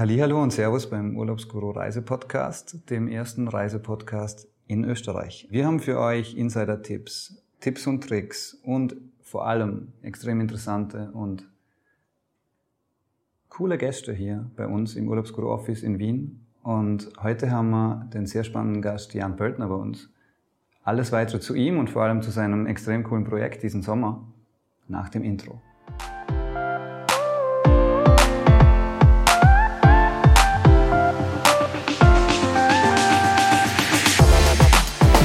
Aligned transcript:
Hallo 0.00 0.42
und 0.42 0.50
Servus 0.50 0.88
beim 0.88 1.14
Urlaubsguru 1.14 1.72
Reisepodcast, 1.72 2.88
dem 2.88 3.06
ersten 3.06 3.48
Reisepodcast 3.48 4.48
in 4.66 4.82
Österreich. 4.84 5.46
Wir 5.50 5.66
haben 5.66 5.78
für 5.78 6.00
euch 6.00 6.34
Insider-Tipps, 6.38 7.44
Tipps 7.60 7.86
und 7.86 8.08
Tricks 8.08 8.54
und 8.62 8.96
vor 9.20 9.46
allem 9.46 9.92
extrem 10.00 10.40
interessante 10.40 11.10
und 11.12 11.46
coole 13.50 13.76
Gäste 13.76 14.14
hier 14.14 14.50
bei 14.56 14.66
uns 14.66 14.96
im 14.96 15.06
Urlaubsguru 15.06 15.50
Office 15.50 15.82
in 15.82 15.98
Wien. 15.98 16.46
Und 16.62 17.12
heute 17.22 17.50
haben 17.50 17.68
wir 17.68 18.08
den 18.14 18.24
sehr 18.24 18.44
spannenden 18.44 18.80
Gast 18.80 19.12
Jan 19.12 19.36
Pöltner 19.36 19.68
bei 19.68 19.74
uns. 19.74 20.08
Alles 20.82 21.12
weitere 21.12 21.40
zu 21.40 21.54
ihm 21.54 21.76
und 21.76 21.90
vor 21.90 22.04
allem 22.04 22.22
zu 22.22 22.30
seinem 22.30 22.64
extrem 22.64 23.04
coolen 23.04 23.24
Projekt 23.24 23.62
diesen 23.62 23.82
Sommer 23.82 24.26
nach 24.88 25.10
dem 25.10 25.24
Intro. 25.24 25.60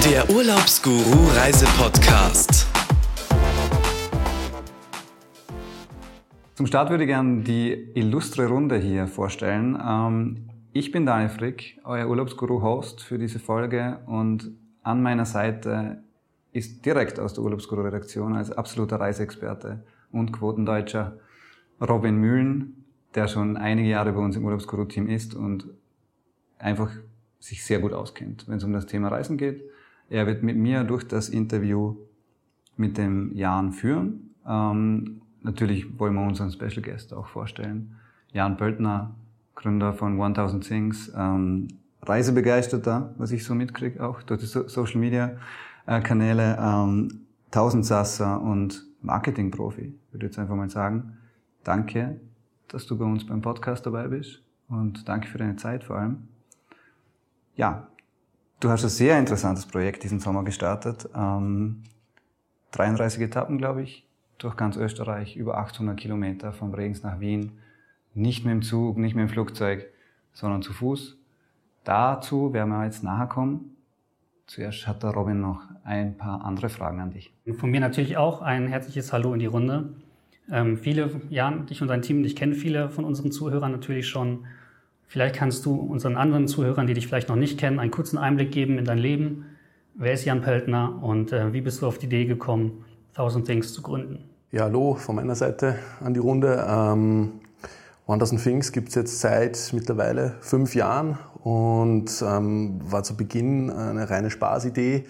Der 0.05 0.29
Urlaubsguru 0.29 1.29
Reisepodcast. 1.35 2.67
Zum 6.53 6.67
Start 6.67 6.91
würde 6.91 7.05
ich 7.05 7.07
gerne 7.07 7.41
die 7.41 7.71
illustre 7.95 8.45
Runde 8.45 8.77
hier 8.77 9.07
vorstellen. 9.07 9.75
Ähm, 9.83 10.49
ich 10.73 10.91
bin 10.91 11.07
Daniel 11.07 11.29
Frick, 11.29 11.79
euer 11.83 12.07
Urlaubsguru-Host 12.07 13.01
für 13.01 13.17
diese 13.17 13.39
Folge 13.39 13.97
und 14.05 14.51
an 14.83 15.01
meiner 15.01 15.25
Seite 15.25 16.03
ist 16.51 16.85
direkt 16.85 17.19
aus 17.19 17.33
der 17.33 17.43
Urlaubsguru-Redaktion 17.43 18.35
als 18.35 18.51
absoluter 18.51 18.99
Reiseexperte 18.99 19.83
und 20.11 20.31
Quotendeutscher 20.31 21.17
Robin 21.81 22.17
Mühlen, 22.17 22.85
der 23.15 23.27
schon 23.27 23.57
einige 23.57 23.89
Jahre 23.89 24.13
bei 24.13 24.19
uns 24.19 24.35
im 24.35 24.45
Urlaubsguru-Team 24.45 25.09
ist 25.09 25.33
und 25.33 25.65
einfach 26.59 26.91
sich 27.39 27.65
sehr 27.65 27.79
gut 27.79 27.93
auskennt, 27.93 28.47
wenn 28.47 28.57
es 28.57 28.63
um 28.63 28.71
das 28.71 28.85
Thema 28.85 29.07
Reisen 29.07 29.37
geht 29.37 29.63
er 30.09 30.27
wird 30.27 30.43
mit 30.43 30.57
mir 30.57 30.83
durch 30.83 31.07
das 31.07 31.29
Interview 31.29 31.95
mit 32.77 32.97
dem 32.97 33.33
Jan 33.35 33.71
führen. 33.71 34.31
Ähm, 34.47 35.21
natürlich 35.41 35.99
wollen 35.99 36.13
wir 36.13 36.25
unseren 36.25 36.51
Special 36.51 36.81
Guest 36.81 37.13
auch 37.13 37.27
vorstellen. 37.27 37.95
Jan 38.31 38.57
Pöltner, 38.57 39.15
Gründer 39.55 39.93
von 39.93 40.19
1000 40.19 40.63
Things, 40.67 41.11
ähm, 41.15 41.67
Reisebegeisterter, 42.01 43.15
was 43.17 43.31
ich 43.31 43.43
so 43.43 43.55
mitkriege, 43.55 44.05
auch 44.05 44.21
durch 44.21 44.41
die 44.41 44.45
so 44.45 44.67
Social 44.67 44.99
Media 44.99 45.37
äh, 45.87 46.01
Kanäle, 46.01 46.57
ähm, 46.59 47.21
Tausendsasser 47.51 48.41
und 48.41 48.85
Marketingprofi, 49.01 49.93
würde 50.11 50.25
ich 50.25 50.31
jetzt 50.31 50.39
einfach 50.39 50.55
mal 50.55 50.69
sagen. 50.69 51.17
Danke, 51.63 52.19
dass 52.67 52.85
du 52.85 52.97
bei 52.97 53.05
uns 53.05 53.25
beim 53.25 53.41
Podcast 53.41 53.85
dabei 53.85 54.07
bist 54.07 54.41
und 54.67 55.07
danke 55.07 55.27
für 55.27 55.37
deine 55.37 55.55
Zeit 55.55 55.83
vor 55.83 55.97
allem. 55.97 56.27
Ja, 57.55 57.87
Du 58.65 58.71
hast 58.71 58.83
ein 58.83 58.89
sehr 58.89 59.19
interessantes 59.19 59.67
Projekt 59.67 60.01
diesen 60.01 60.19
Sommer 60.19 60.43
gestartet. 60.43 61.07
Ähm, 61.15 61.83
33 62.71 63.21
Etappen, 63.21 63.59
glaube 63.59 63.83
ich, 63.83 64.07
durch 64.39 64.57
ganz 64.57 64.75
Österreich, 64.75 65.35
über 65.35 65.59
800 65.59 65.95
Kilometer 65.95 66.51
vom 66.51 66.73
Regens 66.73 67.03
nach 67.03 67.19
Wien. 67.19 67.51
Nicht 68.15 68.43
mit 68.43 68.51
dem 68.51 68.61
Zug, 68.63 68.97
nicht 68.97 69.13
mit 69.13 69.21
dem 69.21 69.29
Flugzeug, 69.29 69.85
sondern 70.33 70.63
zu 70.63 70.73
Fuß. 70.73 71.15
Dazu 71.83 72.53
werden 72.53 72.69
wir 72.71 72.85
jetzt 72.85 73.03
nachher 73.03 73.27
kommen. 73.27 73.75
Zuerst 74.47 74.87
hat 74.87 75.03
der 75.03 75.11
Robin 75.11 75.41
noch 75.41 75.61
ein 75.83 76.17
paar 76.17 76.43
andere 76.43 76.69
Fragen 76.69 76.99
an 76.99 77.11
dich. 77.11 77.31
Von 77.59 77.69
mir 77.69 77.81
natürlich 77.81 78.17
auch 78.17 78.41
ein 78.41 78.67
herzliches 78.67 79.13
Hallo 79.13 79.31
in 79.35 79.41
die 79.41 79.45
Runde. 79.45 79.93
Ähm, 80.49 80.79
viele, 80.79 81.11
Jan, 81.29 81.67
dich 81.67 81.83
und 81.83 81.87
dein 81.89 82.01
Team, 82.01 82.23
ich 82.23 82.35
kenne 82.35 82.55
viele 82.55 82.89
von 82.89 83.05
unseren 83.05 83.31
Zuhörern 83.31 83.71
natürlich 83.71 84.07
schon. 84.07 84.47
Vielleicht 85.07 85.35
kannst 85.35 85.65
du 85.65 85.75
unseren 85.75 86.17
anderen 86.17 86.47
Zuhörern, 86.47 86.87
die 86.87 86.93
dich 86.93 87.07
vielleicht 87.07 87.29
noch 87.29 87.35
nicht 87.35 87.59
kennen, 87.59 87.79
einen 87.79 87.91
kurzen 87.91 88.17
Einblick 88.17 88.51
geben 88.51 88.77
in 88.77 88.85
dein 88.85 88.97
Leben. 88.97 89.45
Wer 89.93 90.13
ist 90.13 90.25
Jan 90.25 90.41
Pöltner 90.41 91.01
und 91.01 91.31
äh, 91.31 91.53
wie 91.53 91.61
bist 91.61 91.81
du 91.81 91.87
auf 91.87 91.97
die 91.97 92.07
Idee 92.07 92.25
gekommen, 92.25 92.83
Thousand 93.13 93.45
Things 93.45 93.73
zu 93.73 93.81
gründen? 93.81 94.29
Ja, 94.51 94.63
hallo 94.63 94.95
von 94.95 95.15
meiner 95.15 95.35
Seite 95.35 95.79
an 96.03 96.13
die 96.13 96.19
Runde. 96.19 96.65
Ähm, 96.67 97.33
1000 98.07 98.43
Things 98.43 98.71
gibt 98.71 98.89
es 98.89 98.95
jetzt 98.95 99.19
seit 99.19 99.71
mittlerweile 99.73 100.35
fünf 100.41 100.75
Jahren 100.75 101.17
und 101.43 102.23
ähm, 102.25 102.79
war 102.83 103.03
zu 103.03 103.17
Beginn 103.17 103.71
eine 103.71 104.09
reine 104.09 104.29
Spaßidee. 104.29 105.05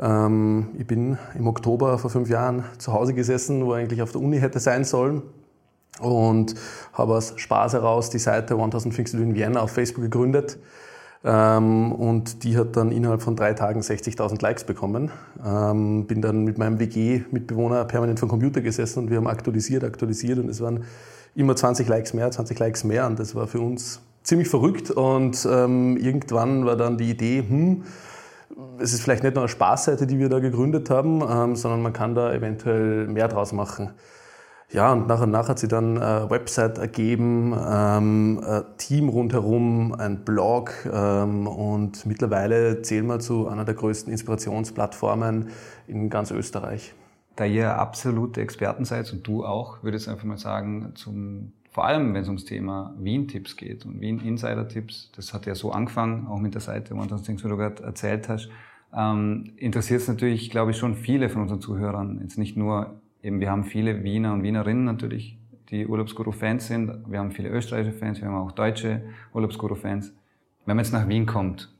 Ähm, 0.00 0.70
ich 0.78 0.86
bin 0.86 1.18
im 1.36 1.46
Oktober 1.46 1.98
vor 1.98 2.10
fünf 2.10 2.28
Jahren 2.28 2.64
zu 2.78 2.92
Hause 2.92 3.14
gesessen, 3.14 3.64
wo 3.64 3.74
ich 3.74 3.82
eigentlich 3.82 4.02
auf 4.02 4.12
der 4.12 4.20
Uni 4.20 4.40
hätte 4.40 4.58
sein 4.58 4.84
sollen 4.84 5.22
und 6.00 6.54
habe 6.92 7.14
aus 7.14 7.34
Spaß 7.36 7.74
heraus 7.74 8.10
die 8.10 8.18
Seite 8.18 8.54
1000 8.54 8.94
Things 8.94 9.12
to 9.12 9.18
Do 9.18 9.22
in 9.22 9.34
Vienna 9.34 9.60
auf 9.60 9.70
Facebook 9.70 10.04
gegründet. 10.04 10.58
Ähm, 11.24 11.92
und 11.92 12.42
die 12.42 12.56
hat 12.56 12.76
dann 12.76 12.90
innerhalb 12.90 13.22
von 13.22 13.36
drei 13.36 13.54
Tagen 13.54 13.80
60.000 13.80 14.42
Likes 14.42 14.64
bekommen. 14.64 15.10
Ähm, 15.44 16.06
bin 16.06 16.20
dann 16.20 16.44
mit 16.44 16.58
meinem 16.58 16.80
WG-Mitbewohner 16.80 17.84
permanent 17.84 18.18
vom 18.18 18.28
Computer 18.28 18.60
gesessen 18.60 19.00
und 19.00 19.10
wir 19.10 19.18
haben 19.18 19.28
aktualisiert, 19.28 19.84
aktualisiert 19.84 20.38
und 20.38 20.48
es 20.48 20.60
waren 20.60 20.84
immer 21.34 21.54
20 21.54 21.86
Likes 21.88 22.12
mehr, 22.12 22.30
20 22.30 22.58
Likes 22.58 22.84
mehr 22.84 23.06
und 23.06 23.18
das 23.18 23.34
war 23.34 23.46
für 23.46 23.60
uns 23.60 24.00
ziemlich 24.24 24.48
verrückt 24.48 24.90
und 24.90 25.46
ähm, 25.50 25.96
irgendwann 25.96 26.64
war 26.66 26.76
dann 26.76 26.98
die 26.98 27.10
Idee, 27.10 27.44
hm, 27.46 27.84
es 28.78 28.92
ist 28.92 29.02
vielleicht 29.02 29.22
nicht 29.22 29.34
nur 29.34 29.44
eine 29.44 29.48
Spaßseite, 29.48 30.06
die 30.06 30.18
wir 30.18 30.28
da 30.28 30.40
gegründet 30.40 30.90
haben, 30.90 31.22
ähm, 31.22 31.56
sondern 31.56 31.82
man 31.82 31.92
kann 31.92 32.14
da 32.14 32.32
eventuell 32.32 33.06
mehr 33.06 33.28
draus 33.28 33.52
machen. 33.52 33.90
Ja, 34.72 34.90
und 34.90 35.06
nach 35.06 35.20
und 35.20 35.30
nach 35.30 35.50
hat 35.50 35.58
sie 35.58 35.68
dann 35.68 35.98
eine 35.98 36.30
Website 36.30 36.78
ergeben, 36.78 37.52
ähm, 37.52 38.40
ein 38.42 38.64
Team 38.78 39.10
rundherum, 39.10 39.92
ein 39.92 40.24
Blog 40.24 40.72
ähm, 40.90 41.46
und 41.46 42.06
mittlerweile 42.06 42.80
zählen 42.80 43.06
wir 43.06 43.18
zu 43.18 43.48
einer 43.48 43.66
der 43.66 43.74
größten 43.74 44.10
Inspirationsplattformen 44.10 45.48
in 45.88 46.08
ganz 46.08 46.30
Österreich. 46.30 46.94
Da 47.36 47.44
ihr 47.44 47.76
absolute 47.78 48.40
Experten 48.40 48.86
seid 48.86 49.12
und 49.12 49.26
du 49.26 49.44
auch, 49.44 49.82
würde 49.82 49.98
ich 49.98 50.08
einfach 50.08 50.24
mal 50.24 50.38
sagen, 50.38 50.92
zum, 50.94 51.52
vor 51.70 51.84
allem 51.84 52.14
wenn 52.14 52.22
es 52.22 52.28
ums 52.28 52.46
Thema 52.46 52.94
Wien-Tipps 52.98 53.58
geht 53.58 53.84
und 53.84 54.00
Wien-Insider-Tipps, 54.00 55.12
das 55.14 55.34
hat 55.34 55.44
ja 55.44 55.54
so 55.54 55.72
angefangen, 55.72 56.26
auch 56.28 56.38
mit 56.38 56.54
der 56.54 56.62
Seite 56.62 56.94
One 56.94 57.08
Things, 57.22 57.44
wie 57.44 57.48
du 57.48 57.58
gerade 57.58 57.82
erzählt 57.82 58.30
hast, 58.30 58.48
ähm, 58.96 59.52
interessiert 59.56 60.00
es 60.00 60.08
natürlich, 60.08 60.48
glaube 60.48 60.70
ich, 60.70 60.78
schon 60.78 60.94
viele 60.94 61.28
von 61.28 61.42
unseren 61.42 61.60
Zuhörern, 61.60 62.20
jetzt 62.22 62.38
nicht 62.38 62.56
nur 62.56 63.01
eben, 63.22 63.40
wir 63.40 63.50
haben 63.50 63.64
viele 63.64 64.02
Wiener 64.04 64.32
und 64.32 64.42
Wienerinnen 64.42 64.84
natürlich, 64.84 65.38
die 65.70 65.86
Urlaubsguru-Fans 65.86 66.66
sind. 66.66 67.10
Wir 67.10 67.18
haben 67.18 67.32
viele 67.32 67.48
österreichische 67.48 67.96
Fans, 67.96 68.20
wir 68.20 68.28
haben 68.28 68.36
auch 68.36 68.52
deutsche 68.52 69.02
Urlaubsguru-Fans. 69.32 70.12
Wenn 70.66 70.76
man 70.76 70.84
jetzt 70.84 70.92
nach 70.92 71.08
Wien 71.08 71.26
kommt, 71.26 71.72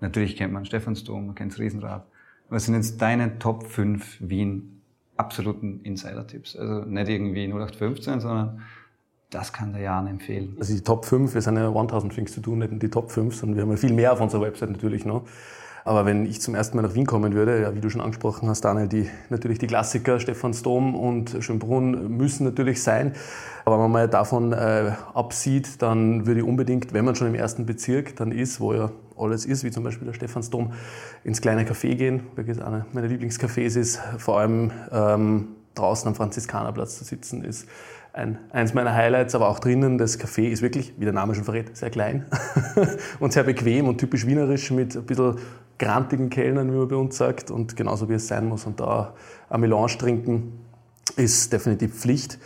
natürlich 0.00 0.36
kennt 0.36 0.52
man 0.52 0.64
Stephansdom, 0.64 1.26
man 1.26 1.34
kennt 1.34 1.52
das 1.52 1.58
Riesenrad. 1.58 2.06
Was 2.48 2.66
sind 2.66 2.74
jetzt 2.74 3.00
deine 3.00 3.38
Top 3.38 3.66
5 3.66 4.18
Wien 4.20 4.80
absoluten 5.16 5.80
Insider-Tipps? 5.82 6.56
Also 6.56 6.84
nicht 6.84 7.08
irgendwie 7.08 7.46
0815, 7.46 8.20
sondern 8.20 8.62
das 9.30 9.52
kann 9.52 9.72
der 9.72 9.82
Jan 9.82 10.06
empfehlen. 10.06 10.56
Also 10.58 10.74
die 10.74 10.82
Top 10.82 11.04
5, 11.04 11.34
wir 11.34 11.42
sind 11.42 11.56
ja 11.56 11.68
1000 11.68 12.12
Things 12.12 12.32
zu 12.32 12.40
tun, 12.40 12.58
nicht 12.58 12.82
die 12.82 12.88
Top 12.88 13.10
5, 13.10 13.34
sondern 13.34 13.56
wir 13.56 13.62
haben 13.62 13.70
ja 13.70 13.76
viel 13.76 13.92
mehr 13.92 14.12
auf 14.12 14.20
unserer 14.20 14.42
Website 14.42 14.70
natürlich 14.70 15.04
noch. 15.04 15.24
Aber 15.84 16.04
wenn 16.04 16.26
ich 16.26 16.40
zum 16.40 16.54
ersten 16.54 16.76
Mal 16.76 16.82
nach 16.82 16.94
Wien 16.94 17.06
kommen 17.06 17.34
würde, 17.34 17.62
ja, 17.62 17.74
wie 17.74 17.80
du 17.80 17.88
schon 17.88 18.00
angesprochen 18.00 18.48
hast, 18.48 18.62
Daniel, 18.62 18.88
die, 18.88 19.08
natürlich 19.28 19.58
die 19.58 19.66
Klassiker 19.66 20.20
Stephansdom 20.20 20.94
und 20.94 21.36
Schönbrunn 21.40 22.16
müssen 22.16 22.44
natürlich 22.44 22.82
sein. 22.82 23.14
Aber 23.64 23.76
wenn 23.76 23.82
man 23.82 23.92
mal 23.92 24.08
davon 24.08 24.52
äh, 24.52 24.92
absieht, 25.14 25.82
dann 25.82 26.26
würde 26.26 26.40
ich 26.40 26.46
unbedingt, 26.46 26.92
wenn 26.92 27.04
man 27.04 27.14
schon 27.14 27.28
im 27.28 27.34
ersten 27.34 27.66
Bezirk 27.66 28.16
dann 28.16 28.32
ist, 28.32 28.60
wo 28.60 28.72
ja 28.74 28.90
alles 29.18 29.44
ist, 29.44 29.64
wie 29.64 29.70
zum 29.70 29.84
Beispiel 29.84 30.06
der 30.06 30.14
Stephansdom, 30.14 30.72
ins 31.24 31.40
kleine 31.40 31.64
Café 31.64 31.94
gehen, 31.94 32.22
welches 32.36 32.60
einer 32.60 32.86
meiner 32.92 33.08
Lieblingscafés 33.08 33.78
ist. 33.78 34.00
Vor 34.18 34.38
allem 34.38 34.70
ähm, 34.90 35.48
draußen 35.74 36.08
am 36.08 36.14
Franziskanerplatz 36.14 36.98
zu 36.98 37.04
sitzen, 37.04 37.44
ist 37.44 37.66
ein, 38.12 38.38
eins 38.50 38.74
meiner 38.74 38.94
Highlights, 38.94 39.34
aber 39.34 39.48
auch 39.48 39.60
drinnen, 39.60 39.98
das 39.98 40.18
Café 40.18 40.48
ist 40.48 40.62
wirklich, 40.62 40.94
wie 40.98 41.04
der 41.04 41.12
Name 41.12 41.34
schon 41.34 41.44
verrät, 41.44 41.76
sehr 41.76 41.90
klein 41.90 42.26
und 43.20 43.32
sehr 43.32 43.44
bequem 43.44 43.86
und 43.86 43.98
typisch 43.98 44.26
wienerisch 44.26 44.70
mit 44.70 44.96
ein 44.96 45.04
bisschen 45.04 45.36
grantigen 45.80 46.30
Kellnern, 46.30 46.72
wie 46.72 46.76
man 46.76 46.88
bei 46.88 46.96
uns 46.96 47.16
sagt, 47.16 47.50
und 47.50 47.74
genauso 47.74 48.08
wie 48.08 48.14
es 48.14 48.28
sein 48.28 48.46
muss. 48.46 48.66
Und 48.66 48.78
da 48.78 49.14
ein 49.48 49.60
Melange 49.60 49.98
trinken 49.98 50.52
ist 51.16 51.52
definitiv 51.52 51.98
Pflicht. 51.98 52.38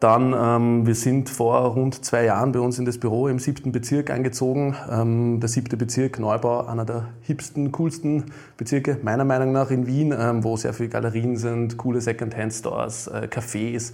Dann, 0.00 0.34
ähm, 0.36 0.86
wir 0.86 0.94
sind 0.94 1.30
vor 1.30 1.60
rund 1.60 2.04
zwei 2.04 2.24
Jahren 2.24 2.52
bei 2.52 2.60
uns 2.60 2.78
in 2.78 2.84
das 2.84 2.98
Büro 2.98 3.26
im 3.26 3.38
siebten 3.38 3.72
Bezirk 3.72 4.10
eingezogen. 4.10 4.76
Ähm, 4.90 5.40
der 5.40 5.48
siebte 5.48 5.78
Bezirk, 5.78 6.18
Neubau, 6.18 6.66
einer 6.66 6.84
der 6.84 7.08
hipsten, 7.22 7.72
coolsten 7.72 8.24
Bezirke, 8.58 8.98
meiner 9.02 9.24
Meinung 9.24 9.52
nach 9.52 9.70
in 9.70 9.86
Wien, 9.86 10.14
ähm, 10.16 10.44
wo 10.44 10.58
sehr 10.58 10.74
viele 10.74 10.90
Galerien 10.90 11.38
sind, 11.38 11.78
coole 11.78 12.02
Second-Hand-Stores, 12.02 13.06
äh, 13.06 13.28
Cafés. 13.30 13.92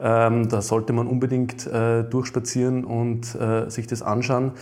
Ähm, 0.00 0.48
da 0.48 0.62
sollte 0.62 0.92
man 0.92 1.06
unbedingt 1.06 1.68
äh, 1.68 2.02
durchspazieren 2.02 2.84
und 2.84 3.36
äh, 3.36 3.70
sich 3.70 3.86
das 3.86 4.02
anschauen. 4.02 4.52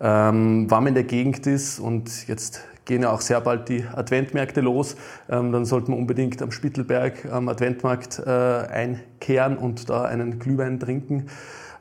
Ähm, 0.00 0.70
wenn 0.70 0.78
man 0.78 0.86
in 0.86 0.94
der 0.94 1.04
Gegend 1.04 1.46
ist 1.46 1.78
und 1.80 2.28
jetzt 2.28 2.62
gehen 2.86 3.02
ja 3.02 3.10
auch 3.10 3.20
sehr 3.20 3.40
bald 3.40 3.68
die 3.68 3.84
Adventmärkte 3.84 4.62
los. 4.62 4.96
Ähm, 5.28 5.52
dann 5.52 5.66
sollte 5.66 5.90
man 5.90 6.00
unbedingt 6.00 6.40
am 6.40 6.50
Spittelberg 6.50 7.26
am 7.30 7.48
Adventmarkt 7.48 8.22
äh, 8.24 8.30
einkehren 8.30 9.58
und 9.58 9.90
da 9.90 10.04
einen 10.04 10.38
Glühwein 10.38 10.80
trinken. 10.80 11.26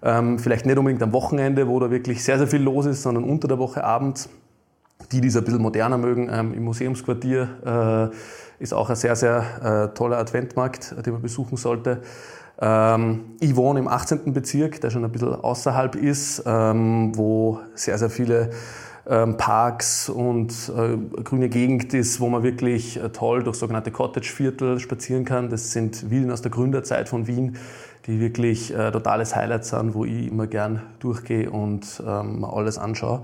Ähm, 0.04 0.38
vielleicht 0.40 0.66
nicht 0.66 0.78
unbedingt 0.78 1.02
am 1.02 1.13
Wochenende, 1.13 1.68
wo 1.68 1.80
da 1.80 1.90
wirklich 1.90 2.24
sehr, 2.24 2.38
sehr 2.38 2.48
viel 2.48 2.62
los 2.62 2.86
ist, 2.86 3.04
sondern 3.04 3.24
unter 3.24 3.48
der 3.48 3.60
Woche 3.60 3.84
abends. 3.84 4.30
Die, 5.12 5.22
die 5.22 5.28
es 5.28 5.38
ein 5.38 5.44
bisschen 5.44 5.62
moderner 5.62 5.98
mögen, 5.98 6.30
ähm, 6.31 6.54
im 6.54 6.63
Museumsquartier 6.63 8.12
äh, 8.12 8.63
ist 8.63 8.74
auch 8.74 8.90
ein 8.90 8.96
sehr, 8.96 9.16
sehr 9.16 9.92
äh, 9.92 9.94
toller 9.94 10.18
Adventmarkt, 10.18 10.96
den 11.06 11.13
man 11.13 11.22
besuchen 11.22 11.58
sollte. 11.58 12.01
Ähm, 12.60 13.36
ich 13.40 13.56
wohne 13.56 13.80
im 13.80 13.88
18. 13.88 14.34
Bezirk, 14.34 14.80
der 14.81 14.90
schon 14.90 15.04
ein 15.04 15.12
bisschen 15.12 15.36
außerhalb 15.36 15.96
ist, 15.96 16.44
ähm, 16.46 17.12
wo 17.16 17.60
sehr, 17.75 17.98
sehr 17.98 18.10
viele 18.10 18.51
Parks 19.06 20.10
und 20.10 20.52
äh, 20.75 21.22
grüne 21.24 21.50
Gegend 21.50 21.94
ist, 21.94 22.19
wo 22.19 22.28
man 22.28 22.44
wirklich 22.44 22.98
äh, 22.98 23.10
toll 23.10 23.44
durch 23.44 23.57
sogenannte 23.57 23.92
Cottage-Viertel 23.92 24.80
spazieren 24.80 25.25
kann. 25.25 25.50
Das 25.50 25.72
sind 25.72 25.96
Villen 26.10 26.31
aus 26.31 26.42
der 26.42 26.52
Gründerzeit 26.52 27.07
von 27.07 27.28
Wien, 27.28 27.57
die 28.07 28.19
wirklich 28.19 28.74
äh, 28.74 28.92
totales 28.92 29.36
Highlight 29.36 29.66
sind, 29.66 29.94
wo 29.94 30.06
ich 30.06 30.28
immer 30.28 30.48
gern 30.48 30.81
durchgehe 31.00 31.50
und 31.52 32.02
ähm, 32.06 32.44
alles 32.44 32.78
anschaue. 32.78 33.24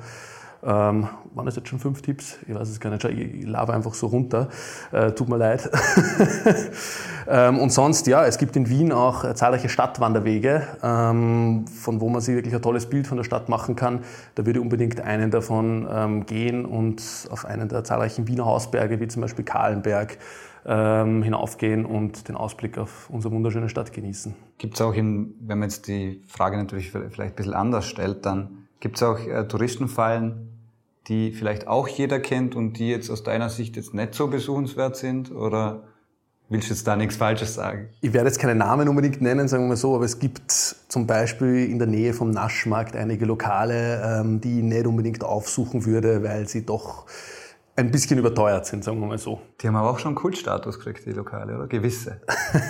Ähm, 0.64 1.08
waren 1.34 1.46
das 1.46 1.56
jetzt 1.56 1.70
schon 1.70 1.80
fünf 1.80 2.02
Tipps? 2.02 2.38
Ich 2.48 2.54
weiß 2.54 2.70
es 2.70 2.80
gar 2.80 2.92
nicht. 2.92 3.04
Ich, 3.06 3.48
labe 3.48 3.74
einfach 3.74 3.94
so 3.94 4.08
runter. 4.08 4.50
Äh, 4.92 5.12
tut 5.12 5.28
mir 5.28 5.38
leid. 5.38 5.70
ähm, 7.28 7.58
und 7.58 7.72
sonst, 7.72 8.06
ja, 8.08 8.26
es 8.26 8.38
gibt 8.38 8.56
in 8.56 8.70
Wien 8.70 8.92
auch 8.92 9.24
äh, 9.24 9.34
zahlreiche 9.34 9.70
Stadtwanderwege, 9.70 10.68
ähm, 10.84 11.66
von 11.68 12.00
wo 12.00 12.10
man 12.10 12.22
sich 12.22 12.36
wirklich 12.36 12.54
ein 12.54 12.62
tolles 12.62 12.88
Bild 12.88 13.08
von 13.08 13.18
der 13.18 13.24
Stadt 13.24 13.50
machen 13.50 13.76
kann. 13.76 14.02
Da 14.36 14.46
würde 14.46 14.62
unbedingt 14.62 15.02
einen 15.02 15.32
davon 15.32 15.88
ähm, 15.92 16.26
gehen 16.26 16.66
und 16.66 17.02
auf 17.32 17.46
einen 17.46 17.68
der 17.70 17.84
zahlreichen 17.84 18.28
Wiener 18.28 18.46
Hausberge, 18.46 19.00
wie 19.00 19.08
zum 19.08 19.22
Beispiel 19.22 19.46
Kahlenberg, 19.46 20.18
ähm, 20.66 21.24
hinaufgehen 21.24 21.86
und 21.86 22.28
den 22.28 22.36
Ausblick 22.36 22.78
auf 22.78 23.10
unsere 23.10 23.34
wunderschöne 23.34 23.68
Stadt 23.68 23.94
genießen. 23.94 24.36
Gibt 24.60 24.76
es 24.76 24.82
auch, 24.82 24.94
in, 24.94 25.34
wenn 25.40 25.58
man 25.58 25.70
jetzt 25.70 25.88
die 25.88 26.22
Frage 26.28 26.58
natürlich 26.58 26.92
vielleicht 26.92 27.20
ein 27.20 27.36
bisschen 27.36 27.54
anders 27.54 27.88
stellt, 27.88 28.26
dann 28.28 28.68
gibt 28.80 28.98
es 28.98 29.04
auch 29.04 29.20
äh, 29.20 29.48
Touristenfallen, 29.48 30.51
die 31.08 31.32
vielleicht 31.32 31.68
auch 31.68 31.88
jeder 31.88 32.20
kennt 32.20 32.56
und 32.56 32.74
die 32.74 32.90
jetzt 32.90 33.10
aus 33.10 33.24
deiner 33.24 33.50
Sicht 33.50 33.76
jetzt 33.76 33.94
nicht 33.94 34.14
so 34.14 34.28
besuchenswert 34.28 34.96
sind? 34.96 35.32
Oder 35.32 35.84
willst 36.50 36.70
du 36.70 36.74
jetzt 36.74 36.86
da 36.86 36.96
nichts 36.96 37.16
Falsches 37.16 37.56
sagen? 37.56 37.90
Ich 38.02 38.14
werde 38.14 38.28
jetzt 38.28 38.40
keine 38.40 38.56
Namen 38.56 38.88
unbedingt 38.88 39.22
nennen, 39.22 39.48
sagen 39.48 39.64
wir 39.64 39.70
mal 39.70 39.76
so, 39.78 39.96
aber 39.96 40.06
es 40.06 40.20
gibt 40.20 40.52
zum 40.52 41.08
Beispiel 41.08 41.70
in 41.70 41.80
der 41.80 41.88
Nähe 41.88 42.14
vom 42.14 42.30
Naschmarkt 42.30 42.96
einige 42.96 43.26
Lokale, 43.26 44.22
ähm, 44.22 44.42
die 44.42 44.60
ich 44.60 44.64
nicht 44.64 44.86
unbedingt 44.86 45.24
aufsuchen 45.24 45.86
würde, 45.86 46.24
weil 46.24 46.48
sie 46.48 46.66
doch 46.66 47.06
ein 47.76 47.90
bisschen 47.90 48.20
überteuert 48.20 48.66
sind, 48.66 48.84
sagen 48.84 49.00
wir 49.00 49.08
mal 49.08 49.18
so. 49.18 49.42
Die 49.62 49.68
haben 49.68 49.76
aber 49.76 49.90
auch 49.90 50.00
schon 50.00 50.14
Kultstatus 50.14 50.78
gekriegt, 50.78 51.06
die 51.06 51.14
Lokale, 51.14 51.56
oder? 51.56 51.68
Gewisse. 51.68 52.22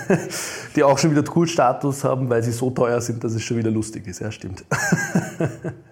die 0.76 0.84
auch 0.84 0.96
schon 0.96 1.10
wieder 1.10 1.22
Kultstatus 1.24 2.04
haben, 2.04 2.30
weil 2.30 2.42
sie 2.42 2.52
so 2.52 2.70
teuer 2.70 3.00
sind, 3.00 3.22
dass 3.24 3.34
es 3.34 3.42
schon 3.42 3.56
wieder 3.56 3.70
lustig 3.70 4.06
ist. 4.06 4.20
Ja, 4.20 4.30
stimmt. 4.30 4.64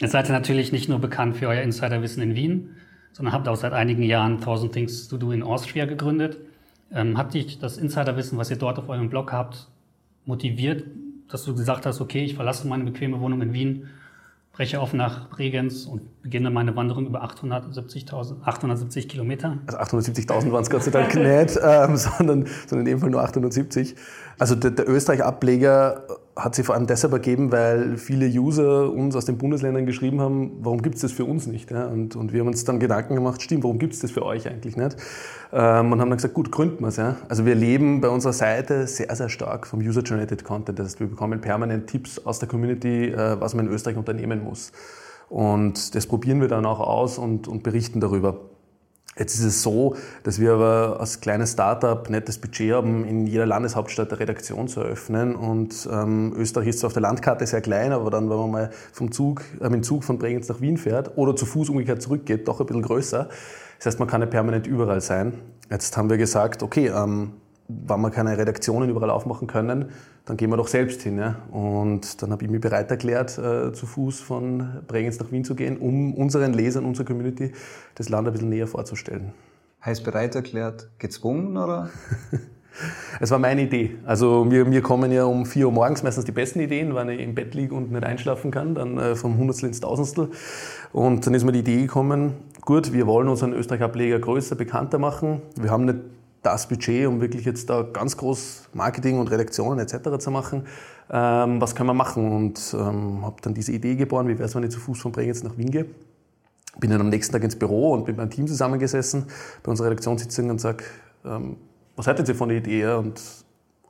Jetzt 0.00 0.12
seid 0.12 0.30
ihr 0.30 0.32
natürlich 0.32 0.72
nicht 0.72 0.88
nur 0.88 0.98
bekannt 0.98 1.36
für 1.36 1.48
euer 1.48 1.60
Insiderwissen 1.60 2.22
in 2.22 2.34
Wien, 2.34 2.70
sondern 3.12 3.34
habt 3.34 3.46
auch 3.48 3.56
seit 3.56 3.74
einigen 3.74 4.02
Jahren 4.02 4.36
1000 4.36 4.72
Things 4.72 5.08
to 5.08 5.18
Do 5.18 5.30
in 5.30 5.42
Austria 5.42 5.84
gegründet. 5.84 6.38
Ähm, 6.90 7.18
hat 7.18 7.34
dich 7.34 7.58
das 7.58 7.76
Insiderwissen, 7.76 8.38
was 8.38 8.48
ihr 8.50 8.56
dort 8.56 8.78
auf 8.78 8.88
eurem 8.88 9.10
Blog 9.10 9.30
habt, 9.30 9.68
motiviert, 10.24 10.84
dass 11.28 11.44
du 11.44 11.54
gesagt 11.54 11.84
hast, 11.84 12.00
okay, 12.00 12.24
ich 12.24 12.34
verlasse 12.34 12.66
meine 12.66 12.84
bequeme 12.84 13.20
Wohnung 13.20 13.42
in 13.42 13.52
Wien 13.52 13.88
breche 14.60 14.78
auf 14.78 14.92
nach 14.92 15.30
Bregenz 15.30 15.86
und 15.86 16.22
beginne 16.22 16.50
meine 16.50 16.76
Wanderung 16.76 17.06
über 17.06 17.24
870.000, 17.24 18.42
870 18.44 19.08
Kilometer. 19.08 19.58
Also 19.66 19.96
870.000 19.96 20.52
waren 20.52 20.62
es 20.62 20.68
Gott 20.68 20.82
sei 20.82 20.90
Dank 20.90 21.14
nicht, 21.14 21.58
ähm, 21.62 21.96
sondern, 21.96 22.46
sondern 22.66 22.80
in 22.80 22.84
dem 22.84 22.98
Fall 22.98 23.08
nur 23.08 23.22
870. 23.22 23.94
Also 24.40 24.54
der, 24.54 24.70
der 24.70 24.88
Österreich-Ableger 24.88 26.02
hat 26.34 26.54
sich 26.54 26.64
vor 26.64 26.74
allem 26.74 26.86
deshalb 26.86 27.12
ergeben, 27.12 27.52
weil 27.52 27.98
viele 27.98 28.26
User 28.26 28.90
uns 28.90 29.14
aus 29.14 29.26
den 29.26 29.36
Bundesländern 29.36 29.84
geschrieben 29.84 30.22
haben, 30.22 30.52
warum 30.62 30.80
gibt 30.80 30.94
es 30.94 31.02
das 31.02 31.12
für 31.12 31.26
uns 31.26 31.46
nicht? 31.46 31.70
Ja? 31.70 31.84
Und, 31.88 32.16
und 32.16 32.32
wir 32.32 32.40
haben 32.40 32.46
uns 32.46 32.64
dann 32.64 32.80
Gedanken 32.80 33.16
gemacht, 33.16 33.42
stimmt, 33.42 33.64
warum 33.64 33.78
gibt 33.78 33.92
es 33.92 34.00
das 34.00 34.10
für 34.10 34.24
euch 34.24 34.48
eigentlich 34.48 34.78
nicht? 34.78 34.96
Ähm, 35.52 35.92
und 35.92 36.00
haben 36.00 36.08
dann 36.08 36.16
gesagt, 36.16 36.32
gut, 36.32 36.50
gründen 36.50 36.80
wir 36.80 36.88
es. 36.88 36.96
Ja? 36.96 37.16
Also 37.28 37.44
wir 37.44 37.54
leben 37.54 38.00
bei 38.00 38.08
unserer 38.08 38.32
Seite 38.32 38.86
sehr, 38.86 39.14
sehr 39.14 39.28
stark 39.28 39.66
vom 39.66 39.80
User-Generated 39.80 40.42
Content. 40.42 40.78
Das 40.78 40.86
heißt, 40.86 41.00
wir 41.00 41.08
bekommen 41.08 41.42
permanent 41.42 41.86
Tipps 41.88 42.18
aus 42.24 42.38
der 42.38 42.48
Community, 42.48 43.08
äh, 43.08 43.38
was 43.38 43.52
man 43.52 43.66
in 43.66 43.72
Österreich 43.72 43.98
unternehmen 43.98 44.42
muss. 44.42 44.72
Und 45.28 45.94
das 45.94 46.06
probieren 46.06 46.40
wir 46.40 46.48
dann 46.48 46.64
auch 46.64 46.80
aus 46.80 47.18
und, 47.18 47.46
und 47.46 47.62
berichten 47.62 48.00
darüber. 48.00 48.38
Jetzt 49.18 49.34
ist 49.34 49.44
es 49.44 49.62
so, 49.62 49.96
dass 50.22 50.40
wir 50.40 50.52
aber 50.52 50.98
als 51.00 51.20
kleines 51.20 51.52
Startup 51.52 52.08
nicht 52.08 52.28
das 52.28 52.38
Budget 52.38 52.72
haben, 52.72 53.04
in 53.04 53.26
jeder 53.26 53.44
Landeshauptstadt 53.44 54.10
eine 54.10 54.20
Redaktion 54.20 54.68
zu 54.68 54.80
eröffnen. 54.80 55.34
Und 55.34 55.88
ähm, 55.92 56.32
Österreich 56.36 56.68
ist 56.68 56.78
zwar 56.78 56.88
auf 56.88 56.92
der 56.94 57.02
Landkarte 57.02 57.46
sehr 57.46 57.60
klein, 57.60 57.92
aber 57.92 58.10
dann, 58.10 58.30
wenn 58.30 58.36
man 58.36 58.50
mal 58.50 58.70
vom 58.92 59.10
Zug, 59.10 59.42
äh, 59.60 59.64
mit 59.64 59.74
dem 59.74 59.82
Zug 59.82 60.04
von 60.04 60.18
Bregenz 60.18 60.48
nach 60.48 60.60
Wien 60.60 60.78
fährt 60.78 61.18
oder 61.18 61.34
zu 61.34 61.44
Fuß 61.44 61.70
umgekehrt 61.70 62.00
zurückgeht, 62.00 62.46
doch 62.46 62.60
ein 62.60 62.66
bisschen 62.66 62.82
größer. 62.82 63.28
Das 63.78 63.86
heißt, 63.86 63.98
man 63.98 64.08
kann 64.08 64.20
nicht 64.20 64.30
permanent 64.30 64.66
überall 64.66 65.00
sein. 65.00 65.34
Jetzt 65.70 65.96
haben 65.96 66.08
wir 66.08 66.16
gesagt, 66.16 66.62
okay, 66.62 66.88
ähm, 66.88 67.32
wenn 67.86 68.00
wir 68.00 68.10
keine 68.10 68.36
Redaktionen 68.36 68.90
überall 68.90 69.10
aufmachen 69.10 69.46
können, 69.46 69.90
dann 70.24 70.36
gehen 70.36 70.50
wir 70.50 70.56
doch 70.56 70.68
selbst 70.68 71.02
hin. 71.02 71.18
Ja? 71.18 71.36
Und 71.50 72.22
dann 72.22 72.30
habe 72.30 72.44
ich 72.44 72.50
mich 72.50 72.60
bereit 72.60 72.90
erklärt, 72.90 73.38
äh, 73.38 73.72
zu 73.72 73.86
Fuß 73.86 74.20
von 74.20 74.82
Bregenz 74.86 75.18
nach 75.18 75.30
Wien 75.32 75.44
zu 75.44 75.54
gehen, 75.54 75.78
um 75.78 76.14
unseren 76.14 76.52
Lesern, 76.52 76.84
unserer 76.84 77.06
Community 77.06 77.52
das 77.94 78.08
Land 78.08 78.28
ein 78.28 78.32
bisschen 78.32 78.48
näher 78.48 78.66
vorzustellen. 78.66 79.32
Heißt 79.84 80.04
bereit 80.04 80.34
erklärt, 80.34 80.88
gezwungen 80.98 81.56
oder? 81.56 81.90
Es 83.18 83.30
war 83.30 83.38
meine 83.38 83.62
Idee. 83.62 83.96
Also 84.06 84.44
mir, 84.44 84.64
mir 84.64 84.80
kommen 84.80 85.12
ja 85.12 85.24
um 85.24 85.44
4 85.44 85.66
Uhr 85.66 85.72
morgens 85.72 86.02
meistens 86.02 86.24
die 86.24 86.32
besten 86.32 86.60
Ideen, 86.60 86.94
wenn 86.94 87.08
ich 87.08 87.20
im 87.20 87.34
Bett 87.34 87.54
liege 87.54 87.74
und 87.74 87.92
nicht 87.92 88.04
einschlafen 88.04 88.50
kann, 88.50 88.74
dann 88.74 88.96
äh, 88.96 89.16
vom 89.16 89.36
Hundertstel 89.36 89.68
ins 89.68 89.80
Tausendstel. 89.80 90.30
Und 90.92 91.26
dann 91.26 91.34
ist 91.34 91.44
mir 91.44 91.52
die 91.52 91.60
Idee 91.60 91.82
gekommen, 91.82 92.34
gut, 92.62 92.92
wir 92.92 93.06
wollen 93.06 93.28
unseren 93.28 93.52
Österreich-Ableger 93.52 94.18
größer, 94.18 94.56
bekannter 94.56 94.98
machen. 94.98 95.42
Wir 95.56 95.70
haben 95.70 95.84
nicht 95.84 95.98
das 96.42 96.68
Budget, 96.68 97.06
um 97.06 97.20
wirklich 97.20 97.44
jetzt 97.44 97.68
da 97.68 97.82
ganz 97.82 98.16
groß 98.16 98.70
Marketing 98.72 99.18
und 99.18 99.30
Redaktionen 99.30 99.78
etc. 99.78 100.18
zu 100.18 100.30
machen. 100.30 100.66
Ähm, 101.10 101.60
was 101.60 101.74
können 101.74 101.88
wir 101.88 101.94
machen? 101.94 102.32
Und 102.32 102.74
ähm, 102.78 103.24
habe 103.24 103.36
dann 103.42 103.54
diese 103.54 103.72
Idee 103.72 103.96
geboren, 103.96 104.28
wie 104.28 104.38
wäre 104.38 104.44
es, 104.44 104.54
wenn 104.54 104.62
ich 104.62 104.70
zu 104.70 104.80
Fuß 104.80 105.00
von 105.00 105.12
Bregenz 105.12 105.42
nach 105.42 105.56
Wien 105.58 105.70
gehe. 105.70 105.86
Bin 106.78 106.90
dann 106.90 107.00
am 107.00 107.08
nächsten 107.08 107.32
Tag 107.32 107.42
ins 107.42 107.56
Büro 107.56 107.92
und 107.92 108.06
mit 108.06 108.16
meinem 108.16 108.30
Team 108.30 108.46
zusammengesessen 108.46 109.26
bei 109.62 109.70
unserer 109.70 109.88
Redaktionssitzung 109.88 110.50
und 110.50 110.60
sage, 110.60 110.84
ähm, 111.24 111.56
was 111.96 112.06
haltet 112.06 112.28
ihr 112.28 112.34
von 112.34 112.48
der 112.48 112.58
Idee? 112.58 112.86
Und 112.94 113.20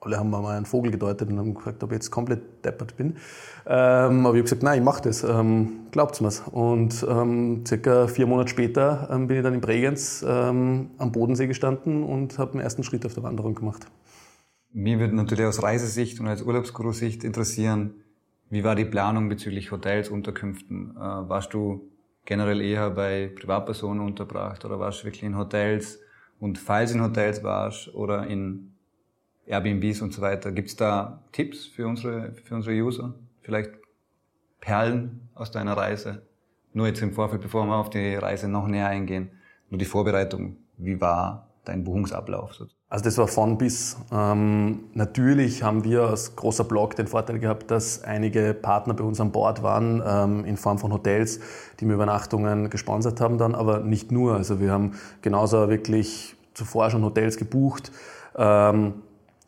alle 0.00 0.18
haben 0.18 0.30
mir 0.30 0.40
mal 0.40 0.56
einen 0.56 0.66
Vogel 0.66 0.90
gedeutet 0.90 1.28
und 1.28 1.38
haben 1.38 1.54
gefragt, 1.54 1.82
ob 1.82 1.90
ich 1.90 1.96
jetzt 1.96 2.10
komplett 2.10 2.64
deppert 2.64 2.96
bin. 2.96 3.16
Ähm, 3.66 4.26
aber 4.26 4.34
ich 4.34 4.40
habe 4.40 4.42
gesagt, 4.42 4.62
nein, 4.62 4.78
ich 4.78 4.84
mache 4.84 5.02
das, 5.02 5.22
ähm, 5.22 5.86
glaubt's 5.90 6.20
mir's. 6.20 6.42
Und 6.50 7.06
ähm, 7.08 7.64
circa 7.66 8.06
vier 8.06 8.26
Monate 8.26 8.48
später 8.48 9.08
ähm, 9.12 9.26
bin 9.26 9.36
ich 9.36 9.42
dann 9.42 9.54
in 9.54 9.60
Bregenz 9.60 10.24
ähm, 10.26 10.90
am 10.98 11.12
Bodensee 11.12 11.46
gestanden 11.46 12.02
und 12.02 12.38
habe 12.38 12.52
den 12.52 12.60
ersten 12.60 12.82
Schritt 12.82 13.04
auf 13.04 13.14
der 13.14 13.22
Wanderung 13.22 13.54
gemacht. 13.54 13.86
Mir 14.72 14.98
würde 15.00 15.14
natürlich 15.14 15.44
aus 15.44 15.62
Reisesicht 15.62 16.20
und 16.20 16.28
als 16.28 16.42
Urlaubsguru-Sicht 16.42 17.24
interessieren, 17.24 17.94
wie 18.48 18.64
war 18.64 18.74
die 18.74 18.84
Planung 18.84 19.28
bezüglich 19.28 19.70
Hotels, 19.70 20.08
Unterkünften? 20.08 20.96
Äh, 20.96 21.00
warst 21.00 21.52
du 21.52 21.90
generell 22.24 22.60
eher 22.60 22.90
bei 22.90 23.30
Privatpersonen 23.38 24.04
unterbracht 24.04 24.64
oder 24.64 24.78
warst 24.80 25.02
du 25.02 25.04
wirklich 25.04 25.24
in 25.24 25.36
Hotels? 25.36 26.00
Und 26.38 26.58
falls 26.58 26.92
in 26.92 27.02
Hotels 27.02 27.44
warst 27.44 27.94
oder 27.94 28.26
in 28.26 28.69
Airbnbs 29.46 30.02
und 30.02 30.12
so 30.12 30.22
weiter, 30.22 30.52
gibt's 30.52 30.76
da 30.76 31.22
Tipps 31.32 31.66
für 31.66 31.86
unsere, 31.86 32.32
für 32.32 32.54
unsere 32.54 32.74
User? 32.74 33.14
Vielleicht 33.40 33.70
Perlen 34.60 35.28
aus 35.34 35.50
deiner 35.50 35.76
Reise? 35.76 36.22
Nur 36.72 36.86
jetzt 36.86 37.02
im 37.02 37.12
Vorfeld, 37.12 37.42
bevor 37.42 37.66
wir 37.66 37.76
auf 37.76 37.90
die 37.90 38.14
Reise 38.14 38.48
noch 38.48 38.68
näher 38.68 38.86
eingehen, 38.86 39.30
nur 39.70 39.78
die 39.78 39.84
Vorbereitung. 39.84 40.56
Wie 40.76 41.00
war 41.00 41.48
dein 41.64 41.84
Buchungsablauf? 41.84 42.52
Also 42.88 43.04
das 43.04 43.18
war 43.18 43.28
von 43.28 43.56
bis. 43.56 43.96
Ähm, 44.12 44.84
natürlich 44.94 45.62
haben 45.62 45.84
wir 45.84 46.02
als 46.02 46.34
großer 46.34 46.64
Blog 46.64 46.96
den 46.96 47.06
Vorteil 47.06 47.38
gehabt, 47.38 47.70
dass 47.70 48.02
einige 48.02 48.52
Partner 48.52 48.94
bei 48.94 49.04
uns 49.04 49.20
an 49.20 49.30
Bord 49.30 49.62
waren, 49.62 50.02
ähm, 50.04 50.44
in 50.44 50.56
Form 50.56 50.78
von 50.78 50.92
Hotels, 50.92 51.40
die 51.78 51.84
mir 51.84 51.94
Übernachtungen 51.94 52.68
gesponsert 52.68 53.20
haben 53.20 53.38
dann, 53.38 53.54
aber 53.54 53.80
nicht 53.80 54.10
nur. 54.10 54.34
Also 54.34 54.60
wir 54.60 54.72
haben 54.72 54.94
genauso 55.22 55.68
wirklich 55.68 56.36
zuvor 56.54 56.90
schon 56.90 57.04
Hotels 57.04 57.36
gebucht. 57.36 57.92
Ähm, 58.36 58.94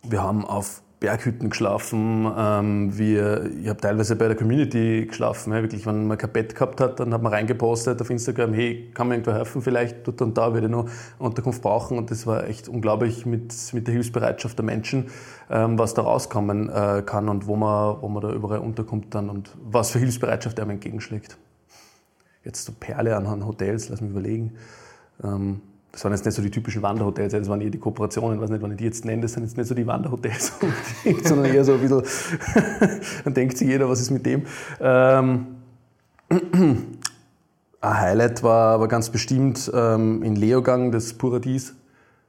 wir 0.03 0.23
haben 0.23 0.45
auf 0.45 0.83
Berghütten 1.03 1.51
geschlafen. 1.51 2.33
Ähm, 2.37 2.97
wir, 2.97 3.51
ich 3.61 3.69
habe 3.69 3.81
teilweise 3.81 4.15
bei 4.15 4.29
der 4.29 4.37
Community 4.37 5.07
geschlafen. 5.07 5.53
Wirklich, 5.53 5.85
wenn 5.85 6.07
man 6.07 6.17
kein 6.17 6.33
Bett 6.33 6.55
gehabt 6.55 6.81
hat, 6.81 7.01
dann 7.01 7.13
hat 7.13 7.23
man 7.23 7.33
reingepostet 7.33 8.01
auf 8.01 8.09
Instagram, 8.09 8.55
hey, 8.55 8.89
kann 8.95 9.09
mir 9.09 9.15
irgendwo 9.15 9.33
helfen 9.33 9.63
vielleicht? 9.63 10.07
Dort 10.07 10.23
und 10.23 10.39
da 10.39 10.55
würde 10.55 10.69
ich 10.69 10.71
noch 10.71 10.89
Unterkunft 11.19 11.61
brauchen. 11.61 11.99
Und 11.99 12.13
das 12.13 12.25
war 12.29 12.47
echt 12.47 12.69
unglaublich 12.69 13.27
mit, 13.27 13.53
mit 13.73 13.89
der 13.89 13.95
Hilfsbereitschaft 13.95 14.57
der 14.57 14.65
Menschen, 14.65 15.09
ähm, 15.51 15.77
was 15.77 15.95
da 15.95 16.03
rauskommen 16.03 16.69
äh, 16.69 17.03
kann 17.05 17.29
und 17.29 17.49
wo 17.49 17.57
man, 17.57 18.01
wo 18.01 18.09
man 18.09 18.23
da 18.23 18.33
überall 18.33 18.61
unterkommt 18.61 19.13
dann 19.13 19.29
und 19.29 19.51
was 19.61 19.91
für 19.91 19.99
Hilfsbereitschaft 19.99 20.61
einem 20.61 20.71
entgegenschlägt. 20.71 21.37
Jetzt 22.45 22.65
so 22.65 22.73
Perle 22.79 23.17
an 23.17 23.45
Hotels, 23.45 23.89
lass 23.89 24.01
mich 24.01 24.11
überlegen. 24.11 24.53
Ähm, 25.25 25.63
das 25.93 26.05
waren 26.05 26.13
jetzt 26.13 26.25
nicht 26.25 26.35
so 26.35 26.43
die 26.43 26.51
typischen 26.51 26.83
Wanderhotels, 26.83 27.33
das 27.33 27.49
waren 27.49 27.61
eher 27.61 27.71
die 27.71 27.79
Kooperationen, 27.79 28.41
weiß 28.41 28.49
nicht, 28.49 28.63
wann 28.63 28.73
ich 28.73 28.79
die 28.79 28.85
jetzt 28.85 29.05
nenne, 29.05 29.23
das 29.23 29.35
sind 29.35 29.45
jetzt 29.45 29.59
nicht 29.59 29.67
so 29.67 29.75
die 29.75 29.87
Wanderhotels 29.87 30.53
sondern 31.25 31.53
eher 31.53 31.65
so 31.65 31.75
ein 31.75 31.81
bisschen, 31.81 32.03
dann 33.25 33.35
denkt 33.35 33.59
sich 33.59 33.69
jeder, 33.69 33.89
was 33.89 34.01
ist 34.01 34.11
mit 34.11 34.25
dem. 34.25 34.45
Ähm, 34.81 35.47
ein 36.31 38.01
Highlight 38.01 38.43
war 38.43 38.75
aber 38.75 38.89
ganz 38.89 39.11
bestimmt 39.11 39.71
ähm, 39.75 40.23
in 40.23 40.35
Leogang, 40.35 40.93
das 40.93 41.13
Paradies, 41.13 41.75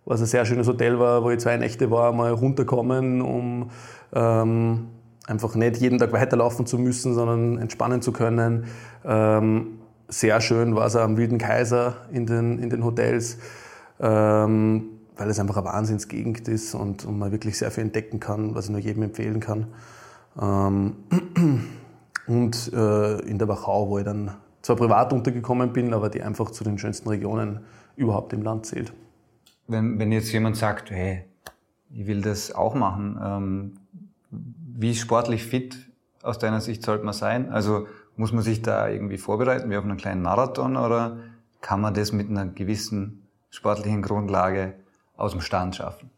was 0.04 0.20
ein 0.20 0.26
sehr 0.26 0.46
schönes 0.46 0.68
Hotel 0.68 1.00
war, 1.00 1.24
wo 1.24 1.30
ich 1.30 1.40
zwei 1.40 1.56
Nächte 1.56 1.90
war, 1.90 2.12
mal 2.12 2.32
runterkommen, 2.32 3.22
um 3.22 3.70
ähm, 4.14 4.88
einfach 5.26 5.56
nicht 5.56 5.78
jeden 5.78 6.00
Tag 6.00 6.12
weiterlaufen 6.12 6.66
zu 6.66 6.78
müssen, 6.78 7.14
sondern 7.14 7.58
entspannen 7.60 8.02
zu 8.02 8.12
können. 8.12 8.66
Ähm, 9.06 9.80
sehr 10.08 10.42
schön 10.42 10.76
war 10.76 10.88
es 10.88 10.96
am 10.96 11.18
Wilden 11.18 11.38
Kaiser 11.38 11.96
in 12.12 12.26
den, 12.26 12.60
in 12.60 12.70
den 12.70 12.84
Hotels, 12.84 13.38
ähm, 14.00 14.86
weil 15.16 15.30
es 15.30 15.40
einfach 15.40 15.58
eine 15.58 15.66
Wahnsinnsgegend 15.66 16.48
ist 16.48 16.76
und, 16.76 17.06
und, 17.06 17.18
man 17.18 17.32
wirklich 17.32 17.58
sehr 17.58 17.72
viel 17.72 17.84
entdecken 17.84 18.20
kann, 18.20 18.56
was 18.56 18.66
ich 18.66 18.72
nur 18.72 18.80
jedem 18.80 19.04
empfehlen 19.04 19.40
kann. 19.40 19.68
Ähm, 20.40 20.96
und 22.28 22.74
äh, 22.74 23.20
in 23.22 23.38
der 23.38 23.48
Wachau, 23.48 23.90
wo 23.90 23.98
ich 23.98 24.06
dann 24.06 24.32
zwar 24.62 24.76
privat 24.76 25.14
untergekommen 25.14 25.74
bin, 25.74 25.94
aber 25.94 26.10
die 26.10 26.22
einfach 26.22 26.52
zu 26.52 26.64
den 26.64 26.78
schönsten 26.78 27.10
Regionen 27.10 27.62
überhaupt 27.96 28.34
im 28.34 28.42
Land 28.42 28.66
zählt. 28.66 28.94
Wenn, 29.68 30.00
wenn 30.00 30.12
jetzt 30.12 30.32
jemand 30.32 30.58
sagt, 30.58 30.92
hey, 30.92 31.26
ich 31.92 32.08
will 32.08 32.22
das 32.22 32.54
auch 32.54 32.74
machen, 32.74 33.20
ähm, 33.22 33.74
wie 34.32 34.96
sportlich 34.96 35.44
fit 35.46 35.78
aus 36.24 36.40
deiner 36.40 36.62
Sicht 36.62 36.84
sollte 36.84 37.06
man 37.06 37.14
sein? 37.14 37.52
Also 37.52 37.88
muss 38.16 38.32
man 38.32 38.44
sich 38.44 38.62
da 38.62 38.88
irgendwie 38.88 39.18
vorbereiten, 39.18 39.70
wie 39.70 39.78
auf 39.78 39.84
einen 39.84 39.98
kleinen 39.98 40.22
Marathon, 40.22 40.78
oder 40.78 41.18
kann 41.62 41.82
man 41.82 41.94
das 41.94 42.12
mit 42.12 42.30
einer 42.30 42.46
gewissen 42.46 43.28
sportlichen 43.50 44.02
Grundlage 44.02 44.74
aus 45.16 45.32
dem 45.32 45.42
Stand 45.42 45.76
schaffen? 45.76 46.10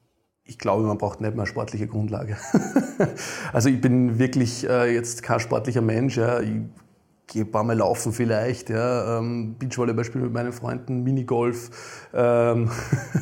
Ich 0.44 0.60
glaube, 0.60 0.84
man 0.84 0.98
braucht 0.98 1.22
nicht 1.22 1.36
mehr 1.36 1.46
sportliche 1.48 1.88
Grundlage. 1.88 2.38
also 3.54 3.70
ich 3.70 3.82
bin 3.82 4.20
wirklich 4.20 4.68
äh, 4.70 4.94
jetzt 4.94 5.24
kein 5.24 5.40
sportlicher 5.40 5.82
Mensch. 5.82 6.18
Ja. 6.18 6.40
Ich 6.40 6.62
gehe 7.28 7.44
ein 7.44 7.52
paar 7.52 7.64
Mal 7.64 7.78
laufen 7.78 8.14
vielleicht, 8.14 8.70
ja, 8.70 9.20
ähm, 9.20 9.56
Beachvolleyball 9.58 10.04
spielen 10.04 10.26
mit 10.26 10.34
meinen 10.34 10.54
Freunden, 10.54 11.04
Minigolf, 11.04 12.08
ähm, 12.14 12.70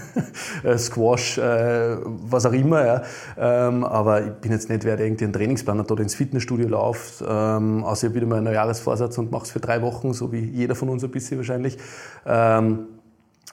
äh, 0.63 0.77
Squash, 0.77 1.37
äh, 1.37 1.97
was 2.03 2.45
auch 2.45 2.53
immer, 2.53 2.85
ja. 2.85 3.01
Ähm, 3.37 3.83
aber 3.83 4.25
ich 4.25 4.31
bin 4.33 4.51
jetzt 4.51 4.69
nicht 4.69 4.83
wer, 4.83 4.97
der 4.97 5.05
irgendwie 5.05 5.25
einen 5.25 5.33
Trainingsplan 5.33 5.79
hat 5.79 5.91
oder 5.91 6.03
ins 6.03 6.15
Fitnessstudio 6.15 6.67
läuft, 6.67 7.23
ähm, 7.27 7.83
außer 7.83 8.07
ich 8.07 8.13
wieder 8.13 8.25
mal 8.25 8.39
einen 8.39 8.53
Jahresvorsatz 8.53 9.17
und 9.17 9.31
mache 9.31 9.43
es 9.43 9.51
für 9.51 9.59
drei 9.59 9.81
Wochen, 9.81 10.13
so 10.13 10.31
wie 10.31 10.39
jeder 10.39 10.75
von 10.75 10.89
uns 10.89 11.03
ein 11.03 11.11
bisschen 11.11 11.37
wahrscheinlich. 11.37 11.77
Ähm, 12.25 12.87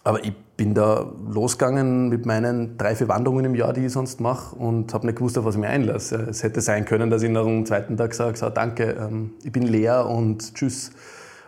aber 0.03 0.25
ich 0.25 0.33
bin 0.57 0.75
da 0.75 1.11
losgegangen 1.29 2.09
mit 2.09 2.27
meinen 2.27 2.77
drei, 2.79 2.95
vier 2.95 3.09
Wanderungen 3.09 3.45
im 3.45 3.55
Jahr, 3.55 3.73
die 3.73 3.87
ich 3.87 3.93
sonst 3.93 4.21
mache 4.21 4.57
und 4.57 4.93
habe 4.95 5.07
nicht 5.07 5.17
gewusst, 5.17 5.37
auf 5.39 5.45
was 5.45 5.55
ich 5.55 5.61
mich 5.61 5.71
einlasse. 5.71 6.27
Es 6.29 6.43
hätte 6.43 6.61
sein 6.61 6.85
können, 6.85 7.11
dass 7.11 7.23
ich 7.23 7.31
nach 7.31 7.45
dem 7.45 7.67
zweiten 7.67 7.97
Tag 7.97 8.15
sage, 8.15 8.37
so, 8.37 8.49
danke, 8.49 8.97
ähm, 8.99 9.33
ich 9.43 9.53
bin 9.53 9.63
leer 9.63 10.07
und 10.07 10.55
tschüss. 10.55 10.93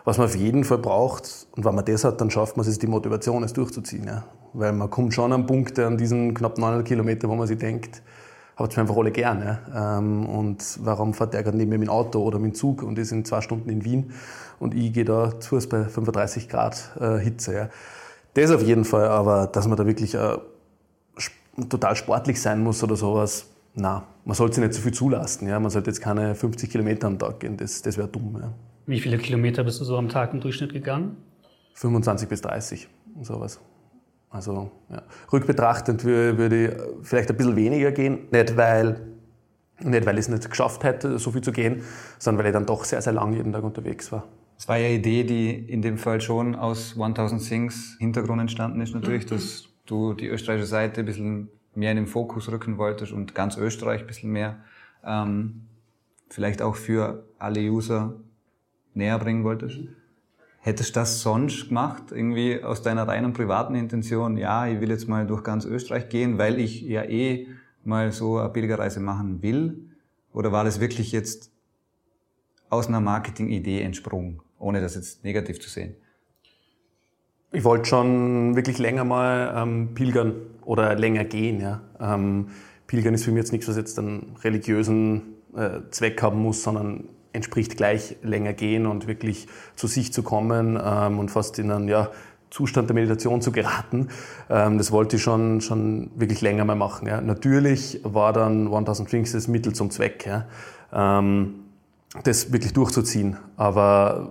Was 0.05 0.17
man 0.17 0.27
auf 0.27 0.35
jeden 0.35 0.65
Fall 0.65 0.79
braucht, 0.79 1.47
und 1.55 1.63
wenn 1.63 1.75
man 1.75 1.85
das 1.85 2.03
hat, 2.03 2.19
dann 2.19 2.29
schafft 2.29 2.57
man 2.57 2.67
es, 2.67 2.77
die 2.77 2.87
Motivation, 2.87 3.43
es 3.43 3.53
durchzuziehen. 3.53 4.05
Ja. 4.05 4.25
Weil 4.53 4.73
man 4.73 4.89
kommt 4.89 5.13
schon 5.13 5.31
an 5.31 5.45
Punkte, 5.45 5.87
an 5.87 5.97
diesen 5.97 6.33
knapp 6.33 6.57
900 6.57 6.85
Kilometer, 6.85 7.29
wo 7.29 7.35
man 7.35 7.47
sich 7.47 7.57
denkt, 7.57 8.01
habt 8.55 8.75
ihr 8.75 8.81
einfach 8.81 8.97
alle 8.97 9.11
gern. 9.11 9.41
Ja. 9.41 9.97
Ähm, 9.97 10.25
und 10.25 10.79
warum 10.81 11.13
fährt 11.13 11.33
der 11.33 11.43
gerade 11.43 11.57
neben 11.57 11.69
mir 11.69 11.77
mit 11.77 11.87
dem 11.87 11.93
Auto 11.93 12.21
oder 12.21 12.37
mit 12.37 12.53
dem 12.53 12.55
Zug 12.55 12.83
und 12.83 12.99
ist 12.99 13.11
in 13.11 13.25
zwei 13.25 13.41
Stunden 13.41 13.69
in 13.69 13.85
Wien 13.85 14.11
und 14.59 14.75
ich 14.75 14.93
gehe 14.93 15.05
da 15.05 15.39
zu 15.39 15.57
bei 15.69 15.85
35 15.85 16.49
Grad 16.49 16.91
äh, 16.99 17.17
Hitze. 17.17 17.53
Ja. 17.53 17.69
Das 18.33 18.51
auf 18.51 18.63
jeden 18.63 18.85
Fall, 18.85 19.07
aber 19.07 19.47
dass 19.47 19.67
man 19.67 19.77
da 19.77 19.85
wirklich 19.85 20.15
äh, 20.15 20.37
total 21.69 21.95
sportlich 21.95 22.41
sein 22.41 22.63
muss 22.63 22.83
oder 22.83 22.95
sowas, 22.95 23.47
na, 23.75 24.07
man 24.25 24.35
sollte 24.35 24.55
sich 24.55 24.63
nicht 24.63 24.73
zu 24.73 24.79
so 24.79 24.83
viel 24.83 24.93
zulasten. 24.93 25.47
Ja? 25.47 25.59
Man 25.59 25.69
sollte 25.69 25.89
jetzt 25.89 26.01
keine 26.01 26.35
50 26.35 26.69
Kilometer 26.69 27.07
am 27.07 27.19
Tag 27.19 27.39
gehen, 27.39 27.57
das, 27.57 27.81
das 27.81 27.97
wäre 27.97 28.07
dumm. 28.07 28.37
Ja. 28.41 28.53
Wie 28.85 28.99
viele 28.99 29.17
Kilometer 29.17 29.63
bist 29.63 29.79
du 29.79 29.85
so 29.85 29.97
am 29.97 30.09
Tag 30.09 30.33
im 30.33 30.41
Durchschnitt 30.41 30.73
gegangen? 30.73 31.17
25 31.75 32.27
bis 32.27 32.41
30, 32.41 32.87
sowas. 33.21 33.59
Also 34.29 34.71
ja. 34.89 35.03
rückbetrachtend 35.31 36.03
würde 36.03 36.65
ich 36.65 36.71
vielleicht 37.03 37.29
ein 37.29 37.37
bisschen 37.37 37.55
weniger 37.55 37.91
gehen, 37.91 38.27
nicht 38.31 38.57
weil, 38.57 38.99
nicht 39.83 40.05
weil 40.05 40.15
ich 40.15 40.25
es 40.25 40.29
nicht 40.29 40.49
geschafft 40.49 40.83
hätte, 40.83 41.17
so 41.19 41.31
viel 41.31 41.41
zu 41.41 41.51
gehen, 41.51 41.83
sondern 42.19 42.43
weil 42.43 42.51
ich 42.51 42.53
dann 42.53 42.65
doch 42.65 42.83
sehr, 42.83 43.01
sehr 43.01 43.13
lang 43.13 43.33
jeden 43.33 43.51
Tag 43.51 43.63
unterwegs 43.63 44.11
war. 44.11 44.27
Es 44.57 44.67
war 44.67 44.77
ja 44.77 44.87
eine 44.87 44.95
Idee, 44.95 45.23
die 45.23 45.51
in 45.51 45.81
dem 45.81 45.97
Fall 45.97 46.21
schon 46.21 46.55
aus 46.55 46.95
1000 46.99 47.45
Things 47.47 47.97
Hintergrund 47.99 48.41
entstanden 48.41 48.81
ist 48.81 48.93
natürlich, 48.93 49.25
dass 49.25 49.67
du 49.85 50.13
die 50.13 50.27
österreichische 50.27 50.67
Seite 50.67 51.01
ein 51.01 51.05
bisschen 51.05 51.49
mehr 51.75 51.91
in 51.91 51.97
den 51.97 52.07
Fokus 52.07 52.51
rücken 52.51 52.77
wolltest 52.77 53.11
und 53.11 53.35
ganz 53.35 53.57
Österreich 53.57 54.01
ein 54.01 54.07
bisschen 54.07 54.31
mehr 54.31 54.57
ähm, 55.03 55.67
vielleicht 56.29 56.61
auch 56.61 56.75
für 56.75 57.25
alle 57.39 57.59
User 57.61 58.15
näher 58.93 59.19
bringen 59.19 59.43
wolltest. 59.43 59.79
Hättest 60.59 60.95
du 60.95 60.99
das 61.01 61.21
sonst 61.21 61.67
gemacht, 61.67 62.03
irgendwie 62.11 62.63
aus 62.63 62.81
deiner 62.81 63.07
reinen 63.07 63.33
privaten 63.33 63.75
Intention, 63.75 64.37
ja, 64.37 64.65
ich 64.65 64.79
will 64.79 64.89
jetzt 64.89 65.09
mal 65.09 65.27
durch 65.27 65.43
ganz 65.43 65.65
Österreich 65.65 66.07
gehen, 66.07 66.37
weil 66.37 66.57
ich 66.59 66.81
ja 66.81 67.03
eh 67.03 67.47
mal 67.85 68.11
so 68.11 68.37
eine 68.37 68.49
Pilgerreise 68.49 68.99
machen 68.99 69.41
will? 69.41 69.89
Oder 70.33 70.51
war 70.51 70.63
das 70.63 70.79
wirklich 70.79 71.11
jetzt 71.11 71.51
aus 72.69 72.87
einer 72.87 73.01
Marketing-Idee 73.01 73.81
entsprungen? 73.81 74.41
ohne 74.63 74.81
das 74.81 74.95
jetzt 74.95 75.23
negativ 75.23 75.59
zu 75.59 75.69
sehen? 75.69 75.95
Ich 77.51 77.63
wollte 77.63 77.85
schon 77.85 78.55
wirklich 78.55 78.79
länger 78.79 79.03
mal 79.03 79.53
ähm, 79.55 79.93
pilgern 79.93 80.33
oder 80.65 80.95
länger 80.95 81.23
gehen. 81.23 81.61
Ja. 81.61 81.81
Ähm, 81.99 82.47
pilgern 82.87 83.13
ist 83.13 83.25
für 83.25 83.31
mich 83.31 83.41
jetzt 83.41 83.51
nichts, 83.51 83.67
was 83.67 83.77
jetzt 83.77 83.99
einen 83.99 84.35
religiösen 84.43 85.35
äh, 85.55 85.81
Zweck 85.91 86.21
haben 86.23 86.41
muss, 86.41 86.63
sondern 86.63 87.09
entspricht 87.31 87.77
gleich 87.77 88.15
länger 88.23 88.53
gehen 88.53 88.87
und 88.87 89.07
wirklich 89.07 89.47
zu 89.75 89.87
sich 89.87 90.13
zu 90.13 90.23
kommen 90.23 90.79
ähm, 90.83 91.19
und 91.19 91.29
fast 91.29 91.59
in 91.59 91.69
einen 91.69 91.87
ja, 91.87 92.09
Zustand 92.53 92.87
der 92.87 92.93
Meditation 92.93 93.41
zu 93.41 93.51
geraten. 93.51 94.09
Ähm, 94.47 94.77
das 94.77 94.91
wollte 94.91 95.15
ich 95.15 95.23
schon, 95.23 95.59
schon 95.59 96.11
wirklich 96.15 96.41
länger 96.41 96.65
mal 96.65 96.75
machen. 96.75 97.07
Ja. 97.07 97.19
Natürlich 97.19 98.01
war 98.03 98.31
dann 98.31 98.71
1000 98.71 99.09
Things 99.09 99.31
das 99.31 99.47
Mittel 99.47 99.73
zum 99.73 99.89
Zweck. 99.89 100.27
Ja. 100.27 100.45
Ähm, 100.93 101.55
das 102.23 102.53
wirklich 102.53 102.73
durchzuziehen. 102.73 103.37
Aber 103.57 104.29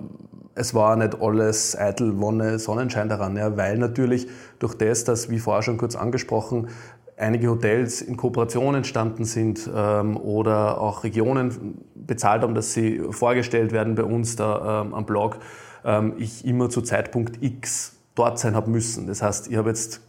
es 0.55 0.73
war 0.73 0.95
nicht 0.95 1.21
alles 1.21 1.77
eitel 1.77 2.21
Wonne, 2.21 2.61
Sonnenschein 2.61 3.09
daran, 3.09 3.37
ja, 3.37 3.57
weil 3.57 3.77
natürlich 3.77 4.29
durch 4.61 4.75
das, 4.77 5.03
dass, 5.03 5.29
wie 5.29 5.41
vorher 5.41 5.63
schon 5.63 5.77
kurz 5.77 5.97
angesprochen, 5.97 6.69
einige 7.17 7.51
Hotels 7.51 8.03
in 8.03 8.17
Kooperation 8.17 8.77
entstanden 8.77 9.25
sind 9.25 9.69
ähm, 9.75 10.17
oder 10.17 10.81
auch 10.81 11.03
Regionen 11.03 11.79
bezahlt 11.97 12.43
haben, 12.43 12.55
dass 12.55 12.73
sie 12.73 13.01
vorgestellt 13.11 13.73
werden 13.73 13.97
bei 13.97 14.05
uns 14.05 14.37
da 14.37 14.83
ähm, 14.83 14.95
am 14.95 15.07
Blog, 15.07 15.39
ähm, 15.85 16.15
ich 16.19 16.47
immer 16.47 16.71
zu 16.71 16.83
Zeitpunkt 16.83 17.43
X 17.43 17.92
dort 18.15 18.39
sein 18.39 18.55
habe 18.55 18.71
müssen. 18.71 19.07
Das 19.07 19.23
heißt, 19.23 19.49
ich 19.49 19.57
habe 19.57 19.69
jetzt 19.71 20.01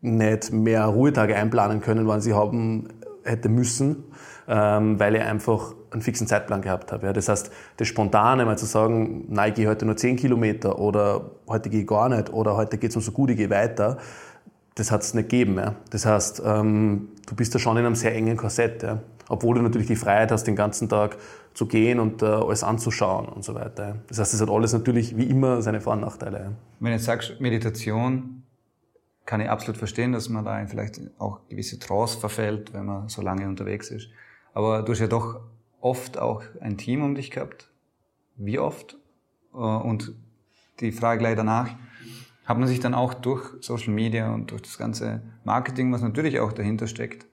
nicht 0.00 0.52
mehr 0.52 0.84
Ruhetage 0.86 1.36
einplanen 1.36 1.80
können, 1.80 2.06
wann 2.06 2.20
sie 2.20 2.34
haben 2.34 2.88
hätte 3.24 3.48
müssen, 3.48 4.04
ähm, 4.48 4.98
weil 4.98 5.14
ich 5.14 5.22
einfach 5.22 5.74
einen 5.90 6.02
fixen 6.02 6.26
Zeitplan 6.26 6.62
gehabt 6.62 6.92
habe. 6.92 7.12
Das 7.12 7.28
heißt, 7.28 7.50
das 7.76 7.88
Spontane 7.88 8.44
mal 8.44 8.56
zu 8.56 8.66
sagen, 8.66 9.26
nein, 9.28 9.50
ich 9.50 9.54
gehe 9.56 9.68
heute 9.68 9.84
nur 9.84 9.96
10 9.96 10.16
Kilometer 10.16 10.78
oder 10.78 11.30
heute 11.48 11.68
gehe 11.68 11.82
ich 11.82 11.86
gar 11.86 12.08
nicht 12.08 12.32
oder 12.32 12.56
heute 12.56 12.78
geht 12.78 12.90
es 12.90 12.96
mir 12.96 13.02
so 13.02 13.12
gut, 13.12 13.30
ich 13.30 13.36
gehe 13.36 13.50
weiter, 13.50 13.98
das 14.74 14.90
hat 14.90 15.02
es 15.02 15.14
nicht 15.14 15.28
gegeben. 15.28 15.60
Das 15.90 16.06
heißt, 16.06 16.42
ähm, 16.44 17.08
du 17.26 17.34
bist 17.34 17.54
da 17.54 17.58
schon 17.58 17.76
in 17.76 17.84
einem 17.84 17.96
sehr 17.96 18.14
engen 18.14 18.36
Korsett. 18.36 18.84
Obwohl 19.30 19.54
du 19.54 19.62
natürlich 19.62 19.86
die 19.86 19.96
Freiheit 19.96 20.32
hast, 20.32 20.44
den 20.44 20.56
ganzen 20.56 20.88
Tag 20.88 21.16
zu 21.54 21.66
gehen 21.66 22.00
und 22.00 22.20
äh, 22.20 22.26
alles 22.26 22.64
anzuschauen 22.64 23.28
und 23.28 23.44
so 23.44 23.54
weiter. 23.54 23.98
Das 24.08 24.18
heißt, 24.18 24.34
es 24.34 24.40
hat 24.40 24.50
alles 24.50 24.72
natürlich 24.72 25.16
wie 25.16 25.22
immer 25.22 25.62
seine 25.62 25.80
Vor- 25.80 25.92
und 25.92 26.00
Nachteile. 26.00 26.56
Wenn 26.80 26.90
du 26.90 26.96
jetzt 26.96 27.04
sagst, 27.04 27.40
Meditation, 27.40 28.42
kann 29.26 29.40
ich 29.40 29.48
absolut 29.48 29.76
verstehen, 29.76 30.10
dass 30.10 30.28
man 30.28 30.44
da 30.44 30.66
vielleicht 30.66 31.00
auch 31.18 31.46
gewisse 31.48 31.78
Trance 31.78 32.18
verfällt, 32.18 32.74
wenn 32.74 32.86
man 32.86 33.08
so 33.08 33.22
lange 33.22 33.46
unterwegs 33.46 33.92
ist. 33.92 34.08
Aber 34.52 34.82
du 34.82 34.90
hast 34.90 34.98
ja 34.98 35.06
doch 35.06 35.40
oft 35.80 36.18
auch 36.18 36.42
ein 36.60 36.76
Team 36.76 37.04
um 37.04 37.14
dich 37.14 37.30
gehabt. 37.30 37.70
Wie 38.34 38.58
oft? 38.58 38.96
Äh, 39.54 39.58
und 39.58 40.12
die 40.80 40.90
Frage 40.90 41.20
gleich 41.20 41.36
danach, 41.36 41.68
hat 42.46 42.58
man 42.58 42.66
sich 42.66 42.80
dann 42.80 42.94
auch 42.94 43.14
durch 43.14 43.48
Social 43.60 43.94
Media 43.94 44.34
und 44.34 44.50
durch 44.50 44.62
das 44.62 44.76
ganze 44.76 45.22
Marketing, 45.44 45.92
was 45.92 46.02
natürlich 46.02 46.40
auch 46.40 46.52
dahinter 46.52 46.88
steckt, 46.88 47.26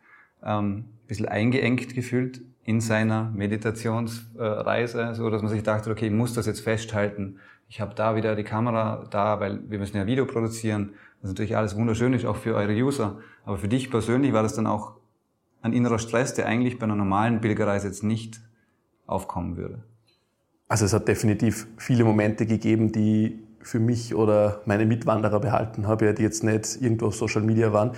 ähm, 0.43 0.85
bisschen 1.07 1.27
eingeengt 1.27 1.93
gefühlt 1.95 2.41
in 2.63 2.81
seiner 2.81 3.31
Meditationsreise, 3.31 5.15
so 5.15 5.29
dass 5.29 5.41
man 5.41 5.49
sich 5.49 5.63
dachte, 5.63 5.89
okay, 5.89 6.07
ich 6.07 6.11
muss 6.11 6.33
das 6.33 6.45
jetzt 6.45 6.59
festhalten. 6.59 7.37
Ich 7.69 7.81
habe 7.81 7.95
da 7.95 8.15
wieder 8.15 8.35
die 8.35 8.43
Kamera 8.43 9.07
da, 9.09 9.39
weil 9.39 9.61
wir 9.69 9.79
müssen 9.79 9.97
ja 9.97 10.05
Video 10.05 10.25
produzieren. 10.25 10.91
Das 11.21 11.29
ist 11.29 11.35
natürlich 11.35 11.57
alles 11.57 11.75
wunderschön 11.75 12.13
ist, 12.13 12.25
auch 12.25 12.35
für 12.35 12.55
eure 12.55 12.73
User. 12.73 13.17
Aber 13.45 13.57
für 13.57 13.67
dich 13.67 13.89
persönlich 13.89 14.33
war 14.33 14.43
das 14.43 14.53
dann 14.53 14.67
auch 14.67 14.95
ein 15.61 15.73
innerer 15.73 15.99
Stress, 15.99 16.33
der 16.33 16.45
eigentlich 16.45 16.77
bei 16.77 16.83
einer 16.83 16.95
normalen 16.95 17.41
Pilgerreise 17.41 17.87
jetzt 17.87 18.03
nicht 18.03 18.41
aufkommen 19.05 19.57
würde? 19.57 19.83
Also 20.67 20.85
es 20.85 20.93
hat 20.93 21.07
definitiv 21.07 21.67
viele 21.77 22.03
Momente 22.03 22.45
gegeben, 22.45 22.91
die 22.91 23.39
für 23.61 23.79
mich 23.79 24.15
oder 24.15 24.61
meine 24.65 24.85
Mitwanderer 24.85 25.39
behalten 25.39 25.87
habe, 25.87 26.13
die 26.13 26.23
jetzt 26.23 26.43
nicht 26.43 26.81
irgendwo 26.81 27.07
auf 27.07 27.15
Social 27.15 27.41
Media 27.41 27.73
waren. 27.73 27.91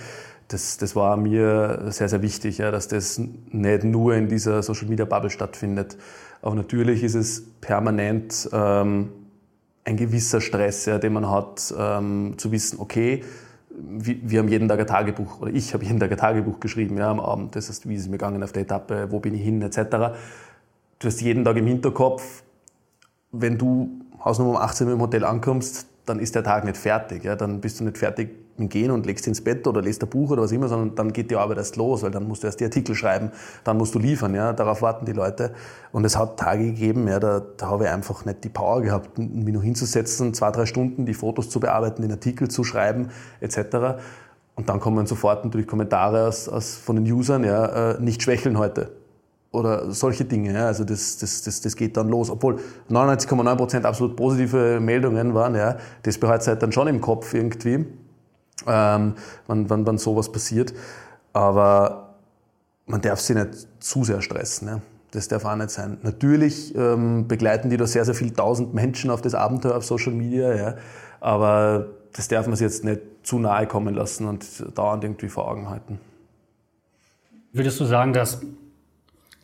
Das, 0.49 0.77
das 0.77 0.95
war 0.95 1.15
mir 1.15 1.85
sehr, 1.91 2.09
sehr 2.09 2.21
wichtig, 2.21 2.57
ja, 2.57 2.71
dass 2.71 2.87
das 2.87 3.19
nicht 3.19 3.83
nur 3.83 4.15
in 4.15 4.27
dieser 4.27 4.63
Social 4.63 4.87
Media 4.87 5.05
Bubble 5.05 5.29
stattfindet. 5.29 5.95
Aber 6.41 6.55
natürlich 6.55 7.03
ist 7.03 7.15
es 7.15 7.43
permanent 7.61 8.49
ähm, 8.51 9.09
ein 9.85 9.95
gewisser 9.95 10.41
Stress, 10.41 10.85
ja, 10.85 10.97
den 10.97 11.13
man 11.13 11.29
hat, 11.29 11.73
ähm, 11.77 12.33
zu 12.37 12.51
wissen, 12.51 12.79
okay, 12.79 13.23
wir 13.71 14.39
haben 14.39 14.49
jeden 14.49 14.67
Tag 14.67 14.79
ein 14.79 14.87
Tagebuch, 14.87 15.41
oder 15.41 15.51
ich 15.53 15.73
habe 15.73 15.85
jeden 15.85 15.99
Tag 15.99 16.11
ein 16.11 16.17
Tagebuch 16.17 16.59
geschrieben 16.59 16.97
ja, 16.97 17.11
am 17.11 17.19
Abend. 17.19 17.55
Das 17.55 17.69
heißt, 17.69 17.87
wie 17.87 17.95
ist 17.95 18.01
es 18.01 18.07
mir 18.07 18.17
gegangen 18.17 18.41
auf 18.43 18.51
der 18.51 18.63
Etappe, 18.63 19.11
wo 19.11 19.19
bin 19.19 19.35
ich 19.35 19.41
hin, 19.41 19.61
etc. 19.61 20.17
Du 20.99 21.07
hast 21.07 21.21
jeden 21.21 21.45
Tag 21.45 21.57
im 21.57 21.67
Hinterkopf, 21.67 22.43
wenn 23.31 23.57
du 23.59 24.01
Hausnummer 24.25 24.51
um 24.51 24.57
18 24.57 24.87
Uhr 24.87 24.93
im 24.93 25.01
Hotel 25.01 25.23
ankommst, 25.23 25.87
dann 26.09 26.19
ist 26.19 26.35
der 26.35 26.43
Tag 26.43 26.65
nicht 26.65 26.77
fertig. 26.77 27.23
Ja? 27.23 27.35
Dann 27.35 27.61
bist 27.61 27.79
du 27.79 27.83
nicht 27.83 27.97
fertig 27.97 28.29
mit 28.57 28.71
Gehen 28.71 28.91
und 28.91 29.05
legst 29.05 29.25
ins 29.27 29.41
Bett 29.41 29.65
oder 29.67 29.81
lest 29.81 30.03
ein 30.03 30.09
Buch 30.09 30.31
oder 30.31 30.41
was 30.41 30.51
immer, 30.51 30.67
sondern 30.67 30.95
dann 30.95 31.13
geht 31.13 31.31
die 31.31 31.35
Arbeit 31.35 31.57
erst 31.57 31.77
los, 31.77 32.03
weil 32.03 32.11
dann 32.11 32.27
musst 32.27 32.43
du 32.43 32.47
erst 32.47 32.59
die 32.59 32.65
Artikel 32.65 32.93
schreiben, 32.95 33.31
dann 33.63 33.77
musst 33.77 33.95
du 33.95 33.99
liefern. 33.99 34.35
Ja? 34.35 34.51
Darauf 34.51 34.81
warten 34.81 35.05
die 35.05 35.13
Leute. 35.13 35.53
Und 35.91 36.03
es 36.03 36.17
hat 36.17 36.37
Tage 36.37 36.65
gegeben, 36.65 37.07
ja, 37.07 37.19
da, 37.19 37.41
da 37.57 37.67
habe 37.67 37.85
ich 37.85 37.89
einfach 37.89 38.25
nicht 38.25 38.43
die 38.43 38.49
Power 38.49 38.81
gehabt, 38.81 39.17
mich 39.17 39.53
nur 39.53 39.63
hinzusetzen, 39.63 40.33
zwei, 40.33 40.51
drei 40.51 40.65
Stunden 40.65 41.05
die 41.05 41.13
Fotos 41.13 41.49
zu 41.49 41.59
bearbeiten, 41.59 42.01
den 42.01 42.11
Artikel 42.11 42.49
zu 42.49 42.63
schreiben 42.63 43.09
etc. 43.39 44.01
Und 44.55 44.67
dann 44.67 44.79
kommen 44.79 45.05
sofort 45.05 45.45
natürlich 45.45 45.67
Kommentare 45.67 46.27
aus, 46.27 46.49
aus, 46.49 46.75
von 46.75 46.97
den 46.97 47.11
Usern, 47.11 47.43
ja, 47.43 47.91
äh, 47.91 48.01
nicht 48.01 48.21
schwächeln 48.23 48.57
heute 48.57 48.91
oder 49.51 49.91
solche 49.91 50.25
Dinge. 50.25 50.53
Ja. 50.53 50.67
Also 50.67 50.83
das, 50.83 51.17
das, 51.17 51.41
das, 51.43 51.61
das 51.61 51.75
geht 51.75 51.97
dann 51.97 52.09
los. 52.09 52.29
Obwohl 52.29 52.59
99,9% 52.89 53.83
absolut 53.83 54.15
positive 54.15 54.79
Meldungen 54.79 55.33
waren, 55.33 55.55
ja, 55.55 55.77
das 56.03 56.17
behält 56.17 56.45
halt 56.47 56.61
dann 56.61 56.71
schon 56.71 56.87
im 56.87 57.01
Kopf 57.01 57.33
irgendwie, 57.33 57.85
ähm, 58.67 59.13
wann, 59.47 59.69
wann, 59.69 59.87
wann 59.87 59.97
sowas 59.97 60.31
passiert. 60.31 60.73
Aber 61.33 62.15
man 62.85 63.01
darf 63.01 63.19
sich 63.19 63.35
nicht 63.35 63.67
zu 63.79 64.03
sehr 64.03 64.21
stressen. 64.21 64.67
Ja. 64.67 64.81
Das 65.11 65.27
darf 65.27 65.45
auch 65.45 65.55
nicht 65.55 65.71
sein. 65.71 65.97
Natürlich 66.03 66.75
ähm, 66.75 67.27
begleiten 67.27 67.69
die 67.69 67.77
da 67.77 67.87
sehr, 67.87 68.05
sehr 68.05 68.13
viele 68.13 68.33
tausend 68.33 68.73
Menschen 68.75 69.09
auf 69.09 69.21
das 69.21 69.33
Abenteuer 69.33 69.77
auf 69.77 69.85
Social 69.85 70.13
Media, 70.13 70.55
ja. 70.55 70.75
aber 71.19 71.87
das 72.13 72.27
darf 72.27 72.45
man 72.45 72.55
sich 72.55 72.65
jetzt 72.65 72.83
nicht 72.83 73.01
zu 73.23 73.39
nahe 73.39 73.65
kommen 73.65 73.95
lassen 73.95 74.27
und 74.27 74.45
dauernd 74.77 75.03
irgendwie 75.03 75.29
vor 75.29 75.47
Augen 75.49 75.69
halten. 75.69 75.99
Würdest 77.53 77.79
du 77.79 77.85
sagen, 77.85 78.13
dass 78.13 78.41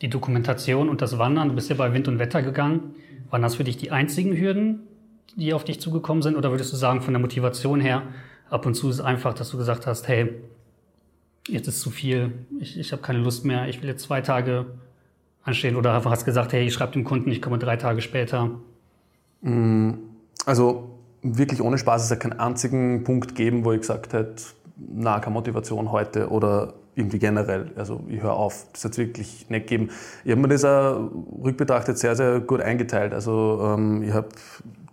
die 0.02 0.10
Dokumentation 0.10 0.90
und 0.90 1.02
das 1.02 1.18
Wandern, 1.18 1.50
du 1.50 1.56
bist 1.56 1.70
ja 1.70 1.76
bei 1.76 1.94
Wind 1.94 2.08
und 2.08 2.20
Wetter 2.20 2.42
gegangen. 2.42 2.96
Waren 3.30 3.42
das 3.42 3.56
für 3.56 3.64
dich 3.64 3.78
die 3.78 3.92
einzigen 3.92 4.38
Hürden, 4.38 4.82
die 5.36 5.54
auf 5.54 5.64
dich 5.64 5.80
zugekommen 5.80 6.22
sind? 6.22 6.36
Oder 6.36 6.52
würdest 6.52 6.72
du 6.74 6.78
sagen, 6.78 7.02
von 7.02 7.14
der 7.14 7.22
Motivation 7.22 7.80
her, 7.80 8.04
ab 8.50 8.66
und 8.66 8.76
zu 8.76 8.90
ist 8.90 8.96
es 8.96 9.02
einfach, 9.02 9.34
dass 9.34 9.50
du 9.50 9.58
gesagt 9.58 9.88
hast, 9.88 10.08
hey, 10.08 10.34
jetzt 11.48 11.68
ist 11.68 11.82
zu 11.82 11.90
viel, 11.90 12.32
ich, 12.60 12.78
ich 12.80 12.92
habe 12.92 13.02
keine 13.02 13.20
Lust 13.20 13.46
mehr, 13.46 13.68
ich 13.68 13.82
will 13.82 13.90
jetzt 13.90 14.04
zwei 14.04 14.22
Tage 14.22 14.66
anstehen. 15.44 15.76
Oder 15.76 15.94
einfach 15.94 16.12
hast 16.12 16.26
gesagt, 16.26 16.54
hey, 16.54 16.66
ich 16.68 16.74
schreibe 16.74 16.94
dem 16.94 17.04
Kunden, 17.04 17.32
ich 17.32 17.42
komme 17.42 17.58
drei 17.58 17.78
Tage 17.78 18.02
später. 18.02 18.52
Mm, 19.42 19.92
also 20.46 20.90
wirklich 21.22 21.62
ohne 21.62 21.78
Spaß, 21.78 22.04
es 22.04 22.12
hat 22.12 22.20
keinen 22.20 22.40
einzigen 22.40 23.04
Punkt 23.04 23.36
geben, 23.36 23.66
wo 23.66 23.72
ich 23.72 23.82
gesagt 23.82 24.14
hätte, 24.14 24.44
na, 24.78 25.20
keine 25.20 25.34
Motivation 25.34 25.92
heute 25.92 26.30
oder 26.30 26.74
irgendwie 26.96 27.20
generell. 27.20 27.72
Also 27.76 28.02
ich 28.08 28.22
höre 28.22 28.34
auf. 28.34 28.68
Das 28.74 28.86
hat 28.86 28.94
es 28.94 28.98
wirklich 28.98 29.50
nicht 29.50 29.68
gegeben. 29.68 29.90
Ich 30.24 30.32
habe 30.32 30.42
mir 30.42 30.48
das 30.48 30.64
auch 30.64 31.12
rückbetrachtet 31.44 31.98
sehr, 31.98 32.16
sehr 32.16 32.40
gut 32.40 32.62
eingeteilt. 32.62 33.14
Also 33.14 33.60
ähm, 33.64 34.04
ich 34.04 34.14
habe 34.14 34.30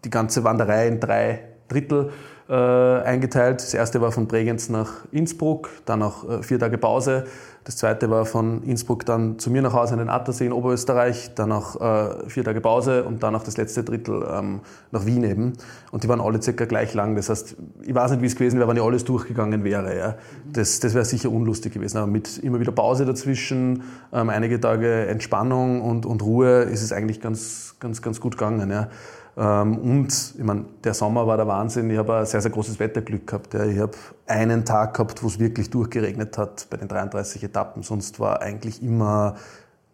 die 0.05 0.11
ganze 0.11 0.45
Wanderei 0.45 0.89
in 0.89 1.01
drei 1.01 1.41
Drittel 1.69 2.11
äh, 2.49 2.55
eingeteilt. 2.55 3.63
Das 3.63 3.75
erste 3.75 4.01
war 4.01 4.13
von 4.13 4.27
Bregenz 4.27 4.69
nach 4.69 4.91
Innsbruck, 5.11 5.71
dann 5.85 6.01
noch 6.01 6.29
äh, 6.29 6.43
vier 6.43 6.59
Tage 6.59 6.79
Pause, 6.79 7.25
das 7.65 7.77
zweite 7.77 8.11
war 8.11 8.25
von 8.25 8.65
Innsbruck 8.65 9.07
dann 9.07 9.39
zu 9.39 9.49
mir 9.49 9.63
nach 9.63 9.73
Hause 9.73 9.95
in 9.95 10.01
den 10.01 10.09
Attersee 10.09 10.47
in 10.47 10.53
Oberösterreich, 10.53 11.35
dann 11.37 11.51
noch 11.51 11.81
äh, 11.81 12.29
vier 12.29 12.43
Tage 12.45 12.61
Pause 12.61 13.05
und 13.05 13.23
dann 13.23 13.35
noch 13.35 13.45
das 13.45 13.57
letzte 13.57 13.85
Drittel 13.85 14.27
ähm, 14.29 14.61
nach 14.91 15.07
Wien 15.07 15.23
eben. 15.23 15.53
Und 15.93 16.03
die 16.03 16.09
waren 16.09 16.21
alle 16.21 16.43
circa 16.43 16.65
gleich 16.65 16.93
lang. 16.95 17.15
Das 17.15 17.29
heißt, 17.29 17.57
ich 17.83 17.95
weiß 17.95 18.11
nicht, 18.13 18.23
wie 18.23 18.27
es 18.27 18.35
gewesen 18.35 18.59
wäre, 18.59 18.69
wenn 18.69 18.77
ich 18.77 18.83
alles 18.83 19.05
durchgegangen 19.05 19.63
wäre. 19.63 19.97
Ja. 19.97 20.17
Das, 20.53 20.81
das 20.81 20.95
wäre 20.95 21.05
sicher 21.05 21.31
unlustig 21.31 21.75
gewesen. 21.75 21.99
Aber 21.99 22.09
mit 22.09 22.39
immer 22.39 22.59
wieder 22.59 22.73
Pause 22.73 23.05
dazwischen, 23.05 23.85
ähm, 24.13 24.29
einige 24.29 24.61
Tage 24.61 25.07
Entspannung 25.07 25.83
und, 25.83 26.05
und 26.05 26.21
Ruhe 26.23 26.63
ist 26.63 26.83
es 26.83 26.93
eigentlich 26.93 27.21
ganz, 27.21 27.77
ganz, 27.79 28.03
ganz 28.03 28.21
gut 28.21 28.37
gegangen. 28.37 28.71
Ja. 28.71 28.89
Ähm, 29.37 29.79
und 29.79 30.35
ich 30.37 30.45
meine, 30.45 30.65
der 30.85 30.95
Sommer 30.95 31.27
war 31.27 31.37
der 31.37 31.47
Wahnsinn. 31.47 31.91
Ich 31.91 31.99
habe 31.99 32.19
ein 32.19 32.27
sehr, 32.27 32.41
sehr 32.41 32.51
großes 32.51 32.79
Wetterglück 32.79 33.27
gehabt. 33.27 33.55
Ich 33.55 33.79
habe 33.79 33.93
einen 34.27 34.65
Tag 34.65 34.95
gehabt, 34.95 35.23
wo 35.23 35.27
es 35.27 35.39
wirklich 35.39 35.71
durchgeregnet 35.71 36.37
hat 36.39 36.67
bei 36.71 36.77
den 36.77 36.89
33 36.89 37.43
Etappen. 37.45 37.83
Sonst 37.83 38.21
war 38.21 38.43
eigentlich 38.43 38.83
immer 38.83 39.37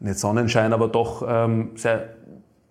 nicht 0.01 0.19
Sonnenschein, 0.19 0.73
aber 0.73 0.89
doch 0.89 1.25
ähm, 1.27 1.71
sehr 1.77 2.11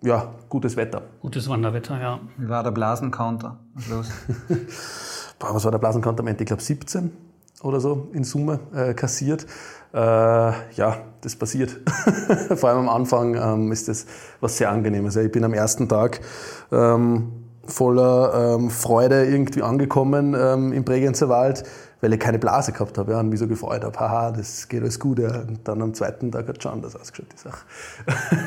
ja, 0.02 0.32
gutes 0.48 0.76
Wetter. 0.76 1.02
Gutes 1.20 1.48
Wanderwetter, 1.48 2.00
ja. 2.00 2.20
Wie 2.36 2.48
war 2.48 2.62
der 2.62 2.70
Blasencounter 2.70 3.58
was 5.40 5.64
war 5.64 5.70
der 5.70 5.78
Blasencounter 5.78 6.20
am 6.20 6.26
Ende? 6.26 6.42
Ich 6.42 6.46
glaube 6.46 6.62
17 6.62 7.10
oder 7.62 7.80
so 7.80 8.08
in 8.12 8.24
Summe 8.24 8.60
äh, 8.74 8.94
kassiert. 8.94 9.46
Äh, 9.92 9.98
ja, 9.98 10.98
das 11.20 11.36
passiert. 11.36 11.76
Vor 12.54 12.68
allem 12.68 12.80
am 12.80 12.88
Anfang 12.88 13.34
ähm, 13.34 13.72
ist 13.72 13.88
das 13.88 14.06
was 14.40 14.56
sehr 14.58 14.70
Angenehmes. 14.70 15.16
Ich 15.16 15.32
bin 15.32 15.44
am 15.44 15.54
ersten 15.54 15.88
Tag 15.88 16.20
ähm, 16.70 17.32
voller 17.64 18.54
ähm, 18.56 18.70
Freude 18.70 19.26
irgendwie 19.26 19.62
angekommen 19.62 20.34
ähm, 20.38 20.72
im 20.72 20.84
Bregenzer 20.84 21.28
Wald, 21.28 21.64
weil 22.00 22.12
ich 22.12 22.20
keine 22.20 22.38
Blase 22.38 22.72
gehabt 22.72 22.96
habe 22.96 23.12
ja, 23.12 23.20
und 23.20 23.28
mich 23.28 23.38
so 23.38 23.48
gefreut 23.48 23.84
habe, 23.84 23.98
haha, 23.98 24.30
das 24.30 24.68
geht 24.68 24.82
alles 24.82 25.00
gut. 25.00 25.18
Ja. 25.18 25.40
Und 25.40 25.66
dann 25.66 25.82
am 25.82 25.94
zweiten 25.94 26.30
Tag 26.30 26.48
hat 26.48 26.62
schon 26.62 26.72
anders 26.72 26.96
ausgeschaut, 26.96 27.32
die 27.32 27.38
Sache. 27.38 27.64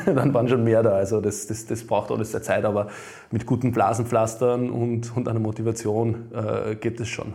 dann 0.14 0.32
waren 0.32 0.48
schon 0.48 0.64
mehr 0.64 0.82
da. 0.82 0.92
Also 0.92 1.20
das, 1.20 1.46
das, 1.46 1.66
das 1.66 1.84
braucht 1.84 2.10
alles 2.10 2.32
der 2.32 2.42
Zeit, 2.42 2.64
aber 2.64 2.88
mit 3.30 3.46
guten 3.46 3.72
Blasenpflastern 3.72 4.70
und, 4.70 5.14
und 5.16 5.28
einer 5.28 5.40
Motivation 5.40 6.32
äh, 6.32 6.74
geht 6.76 7.00
es 7.00 7.08
schon. 7.08 7.34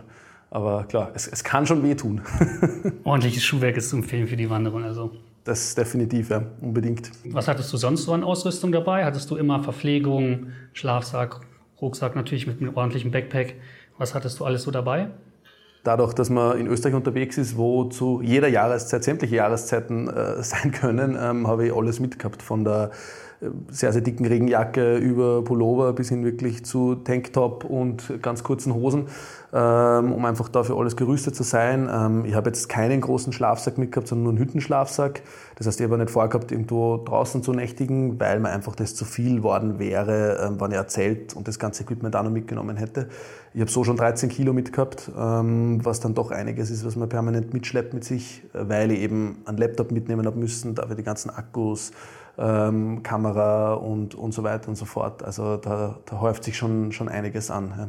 Aber 0.50 0.84
klar, 0.84 1.10
es, 1.14 1.26
es 1.26 1.44
kann 1.44 1.66
schon 1.66 1.82
wehtun. 1.82 2.22
Ordentliches 3.04 3.44
Schuhwerk 3.44 3.76
ist 3.76 3.90
zu 3.90 3.96
empfehlen 3.96 4.26
für 4.26 4.36
die 4.36 4.48
Wanderung. 4.48 4.82
Also. 4.84 5.10
Das 5.44 5.74
definitiv, 5.74 6.30
ja, 6.30 6.42
unbedingt. 6.60 7.10
Was 7.30 7.48
hattest 7.48 7.72
du 7.72 7.76
sonst 7.76 8.04
so 8.04 8.12
an 8.12 8.24
Ausrüstung 8.24 8.72
dabei? 8.72 9.04
Hattest 9.04 9.30
du 9.30 9.36
immer 9.36 9.62
Verpflegung, 9.62 10.48
Schlafsack, 10.72 11.40
Rucksack 11.80 12.16
natürlich 12.16 12.46
mit 12.46 12.60
einem 12.60 12.76
ordentlichen 12.76 13.10
Backpack? 13.10 13.54
Was 13.98 14.14
hattest 14.14 14.40
du 14.40 14.44
alles 14.44 14.62
so 14.62 14.70
dabei? 14.70 15.08
Dadurch, 15.84 16.12
dass 16.12 16.28
man 16.28 16.58
in 16.58 16.66
Österreich 16.66 16.94
unterwegs 16.94 17.38
ist, 17.38 17.56
wo 17.56 17.84
zu 17.84 18.20
jeder 18.22 18.48
Jahreszeit 18.48 19.04
sämtliche 19.04 19.36
Jahreszeiten 19.36 20.08
äh, 20.08 20.42
sein 20.42 20.72
können, 20.72 21.16
ähm, 21.20 21.46
habe 21.46 21.66
ich 21.66 21.74
alles 21.74 22.00
mitgehabt. 22.00 22.42
Von 22.42 22.64
der 22.64 22.90
sehr, 23.70 23.92
sehr 23.92 24.02
dicken 24.02 24.26
Regenjacke 24.26 24.96
über 24.96 25.44
Pullover 25.44 25.92
bis 25.92 26.08
hin 26.08 26.24
wirklich 26.24 26.64
zu 26.64 26.96
Tanktop 26.96 27.64
und 27.64 28.20
ganz 28.20 28.42
kurzen 28.42 28.74
Hosen, 28.74 29.06
ähm, 29.52 30.12
um 30.12 30.24
einfach 30.24 30.48
dafür 30.48 30.76
alles 30.76 30.96
gerüstet 30.96 31.36
zu 31.36 31.44
sein. 31.44 31.88
Ähm, 31.92 32.24
ich 32.24 32.34
habe 32.34 32.50
jetzt 32.50 32.68
keinen 32.68 33.00
großen 33.00 33.32
Schlafsack 33.32 33.78
mitgehabt, 33.78 34.08
sondern 34.08 34.24
nur 34.24 34.32
einen 34.32 34.40
Hüttenschlafsack. 34.40 35.22
Das 35.54 35.68
heißt, 35.68 35.80
ich 35.80 35.86
habe 35.86 35.98
nicht 35.98 36.10
vorgehabt, 36.10 36.50
irgendwo 36.50 36.96
draußen 36.96 37.44
zu 37.44 37.52
nächtigen, 37.52 38.18
weil 38.18 38.40
mir 38.40 38.50
einfach 38.50 38.74
das 38.74 38.96
zu 38.96 39.04
viel 39.04 39.44
worden 39.44 39.78
wäre, 39.78 40.40
ähm, 40.44 40.60
wenn 40.60 40.72
ich 40.72 40.78
ein 40.78 40.88
Zelt 40.88 41.36
und 41.36 41.46
das 41.46 41.60
ganze 41.60 41.84
Equipment 41.84 42.16
auch 42.16 42.24
noch 42.24 42.30
mitgenommen 42.30 42.76
hätte. 42.76 43.08
Ich 43.54 43.60
habe 43.60 43.70
so 43.70 43.84
schon 43.84 43.96
13 43.96 44.28
Kilo 44.28 44.52
mitgehabt, 44.52 45.10
was 45.14 46.00
dann 46.00 46.14
doch 46.14 46.30
einiges 46.30 46.70
ist, 46.70 46.84
was 46.84 46.96
man 46.96 47.08
permanent 47.08 47.54
mitschleppt 47.54 47.94
mit 47.94 48.04
sich, 48.04 48.42
weil 48.52 48.92
ich 48.92 49.00
eben 49.00 49.38
einen 49.46 49.56
Laptop 49.56 49.90
mitnehmen 49.90 50.26
habe 50.26 50.38
müssen, 50.38 50.74
dafür 50.74 50.94
die 50.94 51.02
ganzen 51.02 51.30
Akkus, 51.30 51.92
ähm, 52.38 53.02
Kamera 53.02 53.74
und, 53.74 54.14
und 54.14 54.32
so 54.32 54.42
weiter 54.44 54.68
und 54.68 54.76
so 54.76 54.84
fort. 54.84 55.22
Also 55.22 55.56
da, 55.56 55.98
da 56.06 56.20
häuft 56.20 56.44
sich 56.44 56.56
schon, 56.56 56.92
schon 56.92 57.08
einiges 57.08 57.50
an. 57.50 57.74
Ja. 57.76 57.88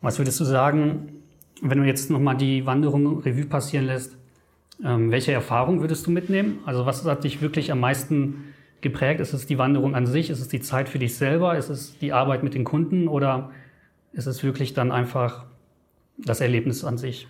Was 0.00 0.18
würdest 0.18 0.38
du 0.40 0.44
sagen, 0.44 1.22
wenn 1.62 1.78
du 1.78 1.84
jetzt 1.84 2.10
nochmal 2.10 2.36
die 2.36 2.66
Wanderung 2.66 3.20
Revue 3.20 3.46
passieren 3.46 3.86
lässt, 3.86 4.16
ähm, 4.84 5.10
welche 5.10 5.32
Erfahrung 5.32 5.80
würdest 5.80 6.06
du 6.06 6.10
mitnehmen? 6.10 6.58
Also 6.66 6.84
was 6.84 7.04
hat 7.04 7.24
dich 7.24 7.40
wirklich 7.40 7.72
am 7.72 7.80
meisten 7.80 8.54
geprägt? 8.80 9.20
Ist 9.20 9.32
es 9.32 9.46
die 9.46 9.56
Wanderung 9.56 9.94
an 9.94 10.06
sich? 10.06 10.28
Ist 10.28 10.40
es 10.40 10.48
die 10.48 10.60
Zeit 10.60 10.88
für 10.88 10.98
dich 10.98 11.16
selber? 11.16 11.56
Ist 11.56 11.70
es 11.70 11.98
die 11.98 12.12
Arbeit 12.12 12.42
mit 12.42 12.54
den 12.54 12.64
Kunden? 12.64 13.08
Oder 13.08 13.50
ist 14.12 14.26
es 14.26 14.42
wirklich 14.42 14.74
dann 14.74 14.92
einfach 14.92 15.46
das 16.18 16.40
Erlebnis 16.40 16.84
an 16.84 16.98
sich? 16.98 17.26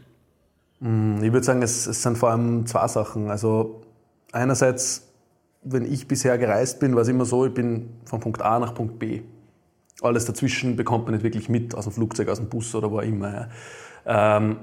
Mm, 0.80 1.22
ich 1.22 1.32
würde 1.32 1.44
sagen, 1.44 1.62
es, 1.62 1.86
es 1.86 2.02
sind 2.02 2.18
vor 2.18 2.30
allem 2.30 2.66
zwei 2.66 2.88
Sachen. 2.88 3.30
Also 3.30 3.82
einerseits 4.32 5.13
wenn 5.64 5.90
ich 5.90 6.06
bisher 6.06 6.38
gereist 6.38 6.78
bin, 6.80 6.94
war 6.94 7.02
es 7.02 7.08
immer 7.08 7.24
so, 7.24 7.46
ich 7.46 7.54
bin 7.54 7.88
von 8.04 8.20
Punkt 8.20 8.42
A 8.42 8.58
nach 8.58 8.74
Punkt 8.74 8.98
B. 8.98 9.22
Alles 10.02 10.26
dazwischen 10.26 10.76
bekommt 10.76 11.06
man 11.06 11.14
nicht 11.14 11.24
wirklich 11.24 11.48
mit, 11.48 11.74
aus 11.74 11.84
dem 11.84 11.92
Flugzeug, 11.92 12.28
aus 12.28 12.38
dem 12.38 12.48
Bus 12.48 12.74
oder 12.74 12.90
wo 12.90 13.00
immer. 13.00 13.48
Ja. 14.06 14.36
Ähm, 14.36 14.56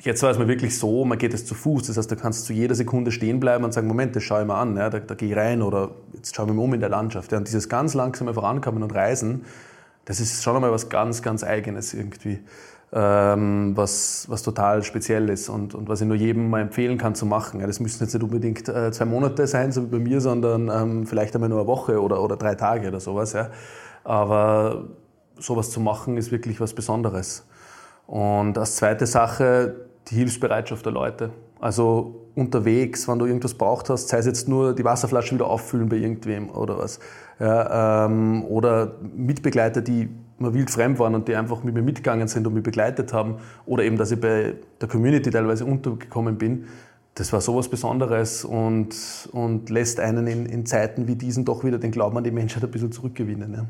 jetzt 0.00 0.22
war 0.22 0.30
es 0.30 0.38
mir 0.38 0.46
wirklich 0.46 0.78
so, 0.78 1.04
man 1.04 1.18
geht 1.18 1.34
es 1.34 1.44
zu 1.44 1.54
Fuß, 1.54 1.88
das 1.88 1.96
heißt, 1.96 2.10
du 2.10 2.16
kannst 2.16 2.44
zu 2.44 2.52
jeder 2.52 2.74
Sekunde 2.74 3.10
stehen 3.10 3.40
bleiben 3.40 3.64
und 3.64 3.72
sagen, 3.72 3.88
Moment, 3.88 4.14
das 4.14 4.22
schaue 4.22 4.42
ich 4.42 4.46
mir 4.46 4.54
an, 4.54 4.76
ja, 4.76 4.88
da, 4.90 5.00
da 5.00 5.14
gehe 5.14 5.30
ich 5.30 5.36
rein 5.36 5.62
oder 5.62 5.90
jetzt 6.14 6.36
schaue 6.36 6.46
ich 6.46 6.52
mir 6.52 6.60
um 6.60 6.74
in 6.74 6.80
der 6.80 6.90
Landschaft. 6.90 7.32
Ja. 7.32 7.38
Und 7.38 7.48
dieses 7.48 7.68
ganz 7.68 7.94
langsame 7.94 8.34
Vorankommen 8.34 8.82
und 8.82 8.94
Reisen, 8.94 9.44
das 10.04 10.20
ist 10.20 10.42
schon 10.42 10.54
einmal 10.54 10.70
was 10.70 10.88
ganz, 10.88 11.22
ganz 11.22 11.42
Eigenes 11.42 11.92
irgendwie. 11.92 12.38
Ähm, 12.98 13.72
was, 13.76 14.24
was 14.30 14.42
total 14.42 14.82
speziell 14.82 15.28
ist 15.28 15.50
und, 15.50 15.74
und 15.74 15.86
was 15.86 16.00
ich 16.00 16.06
nur 16.06 16.16
jedem 16.16 16.48
mal 16.48 16.62
empfehlen 16.62 16.96
kann 16.96 17.14
zu 17.14 17.26
machen. 17.26 17.60
Ja, 17.60 17.66
das 17.66 17.78
müssen 17.78 18.02
jetzt 18.02 18.14
nicht 18.14 18.22
unbedingt 18.22 18.66
äh, 18.70 18.90
zwei 18.90 19.04
Monate 19.04 19.46
sein, 19.46 19.70
so 19.70 19.82
wie 19.82 19.86
bei 19.88 19.98
mir, 19.98 20.22
sondern 20.22 20.70
ähm, 20.70 21.06
vielleicht 21.06 21.34
einmal 21.34 21.50
nur 21.50 21.58
eine 21.58 21.66
Woche 21.66 22.00
oder, 22.00 22.22
oder 22.22 22.36
drei 22.36 22.54
Tage 22.54 22.88
oder 22.88 23.00
sowas. 23.00 23.34
Ja. 23.34 23.50
Aber 24.02 24.84
sowas 25.38 25.70
zu 25.70 25.78
machen 25.78 26.16
ist 26.16 26.32
wirklich 26.32 26.58
was 26.58 26.72
Besonderes. 26.72 27.46
Und 28.06 28.56
als 28.56 28.76
zweite 28.76 29.04
Sache 29.04 29.74
die 30.08 30.14
Hilfsbereitschaft 30.14 30.86
der 30.86 30.92
Leute. 30.92 31.30
Also 31.60 32.28
unterwegs, 32.34 33.08
wenn 33.08 33.18
du 33.18 33.26
irgendwas 33.26 33.52
braucht 33.52 33.90
hast, 33.90 34.08
sei 34.08 34.18
es 34.18 34.26
jetzt 34.26 34.48
nur 34.48 34.74
die 34.74 34.84
Wasserflasche 34.84 35.34
wieder 35.34 35.48
auffüllen 35.48 35.90
bei 35.90 35.96
irgendwem 35.96 36.48
oder 36.48 36.78
was. 36.78 36.98
Ja, 37.38 38.06
ähm, 38.06 38.42
oder 38.44 38.94
Mitbegleiter, 39.14 39.82
die 39.82 40.08
mal 40.38 40.54
wild 40.54 40.70
fremd 40.70 40.98
waren 40.98 41.14
und 41.14 41.28
die 41.28 41.34
einfach 41.34 41.62
mit 41.62 41.74
mir 41.74 41.82
mitgegangen 41.82 42.28
sind 42.28 42.46
und 42.46 42.54
mich 42.54 42.62
begleitet 42.62 43.12
haben. 43.12 43.36
Oder 43.64 43.84
eben, 43.84 43.96
dass 43.96 44.10
ich 44.10 44.20
bei 44.20 44.54
der 44.80 44.88
Community 44.88 45.30
teilweise 45.30 45.64
untergekommen 45.64 46.38
bin. 46.38 46.66
Das 47.14 47.32
war 47.32 47.40
sowas 47.40 47.68
Besonderes 47.68 48.44
und, 48.44 48.94
und 49.32 49.70
lässt 49.70 50.00
einen 50.00 50.26
in, 50.26 50.44
in 50.44 50.66
Zeiten 50.66 51.08
wie 51.08 51.16
diesen 51.16 51.46
doch 51.46 51.64
wieder 51.64 51.78
den 51.78 51.90
Glauben 51.90 52.18
an 52.18 52.24
die 52.24 52.30
Menschheit 52.30 52.62
ein 52.62 52.70
bisschen 52.70 52.92
zurückgewinnen. 52.92 53.54
Ja. 53.54 53.66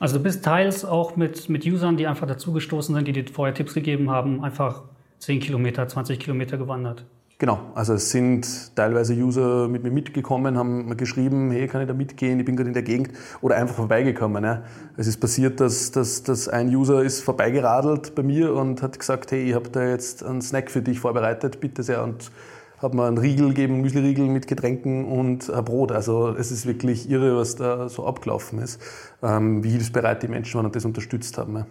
Also 0.00 0.18
du 0.18 0.22
bist 0.22 0.44
teils 0.44 0.84
auch 0.84 1.16
mit, 1.16 1.48
mit 1.48 1.64
Usern, 1.64 1.96
die 1.96 2.06
einfach 2.06 2.26
dazugestoßen 2.26 2.94
sind, 2.94 3.06
die 3.06 3.12
dir 3.12 3.24
vorher 3.32 3.54
Tipps 3.54 3.74
gegeben 3.74 4.10
haben, 4.10 4.42
einfach 4.42 4.82
10 5.18 5.40
Kilometer, 5.40 5.86
20 5.86 6.18
Kilometer 6.18 6.58
gewandert. 6.58 7.04
Genau, 7.40 7.60
also 7.76 7.94
es 7.94 8.10
sind 8.10 8.74
teilweise 8.74 9.14
User 9.14 9.68
mit 9.68 9.84
mir 9.84 9.92
mitgekommen, 9.92 10.58
haben 10.58 10.96
geschrieben, 10.96 11.52
hey, 11.52 11.68
kann 11.68 11.80
ich 11.80 11.86
da 11.86 11.94
mitgehen, 11.94 12.40
ich 12.40 12.44
bin 12.44 12.56
gerade 12.56 12.66
in 12.66 12.74
der 12.74 12.82
Gegend 12.82 13.12
oder 13.40 13.54
einfach 13.54 13.76
vorbeigekommen. 13.76 14.42
Ja. 14.42 14.64
Es 14.96 15.06
ist 15.06 15.20
passiert, 15.20 15.60
dass, 15.60 15.92
dass, 15.92 16.24
dass 16.24 16.48
ein 16.48 16.68
User 16.74 17.04
ist 17.04 17.20
vorbeigeradelt 17.20 18.16
bei 18.16 18.24
mir 18.24 18.54
und 18.54 18.82
hat 18.82 18.98
gesagt, 18.98 19.30
hey, 19.30 19.50
ich 19.50 19.54
habe 19.54 19.68
da 19.68 19.86
jetzt 19.86 20.24
einen 20.24 20.42
Snack 20.42 20.68
für 20.68 20.82
dich 20.82 20.98
vorbereitet, 20.98 21.60
bitte 21.60 21.84
sehr 21.84 22.02
und 22.02 22.32
hat 22.78 22.94
mir 22.94 23.04
einen 23.04 23.18
Riegel 23.18 23.50
gegeben, 23.50 23.82
Müsliriegel 23.82 24.26
mit 24.26 24.48
Getränken 24.48 25.04
und 25.04 25.48
ein 25.48 25.64
Brot. 25.64 25.92
Also 25.92 26.30
es 26.30 26.50
ist 26.50 26.66
wirklich 26.66 27.08
irre, 27.08 27.36
was 27.36 27.54
da 27.54 27.88
so 27.88 28.04
abgelaufen 28.04 28.58
ist, 28.58 28.80
ähm, 29.22 29.62
wie 29.62 29.70
hilfsbereit 29.70 30.24
die 30.24 30.28
Menschen 30.28 30.54
waren 30.56 30.66
und 30.66 30.74
das 30.74 30.84
unterstützt 30.84 31.38
haben. 31.38 31.54
Ja. 31.54 31.66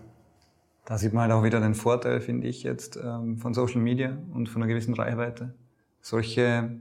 Da 0.88 0.98
sieht 0.98 1.12
man 1.12 1.24
halt 1.24 1.34
auch 1.34 1.44
wieder 1.44 1.60
den 1.60 1.76
Vorteil, 1.76 2.22
finde 2.22 2.48
ich 2.48 2.64
jetzt, 2.64 2.98
ähm, 3.04 3.38
von 3.38 3.54
Social 3.54 3.82
Media 3.82 4.18
und 4.34 4.48
von 4.48 4.64
einer 4.64 4.72
gewissen 4.72 4.94
Reichweite. 4.94 5.54
Solche 6.02 6.72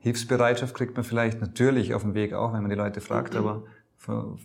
Hilfsbereitschaft 0.00 0.74
kriegt 0.74 0.96
man 0.96 1.04
vielleicht 1.04 1.40
natürlich 1.40 1.94
auf 1.94 2.02
dem 2.02 2.14
Weg 2.14 2.32
auch, 2.32 2.52
wenn 2.52 2.62
man 2.62 2.70
die 2.70 2.76
Leute 2.76 3.00
fragt, 3.00 3.34
mhm. 3.34 3.38
aber 3.38 3.62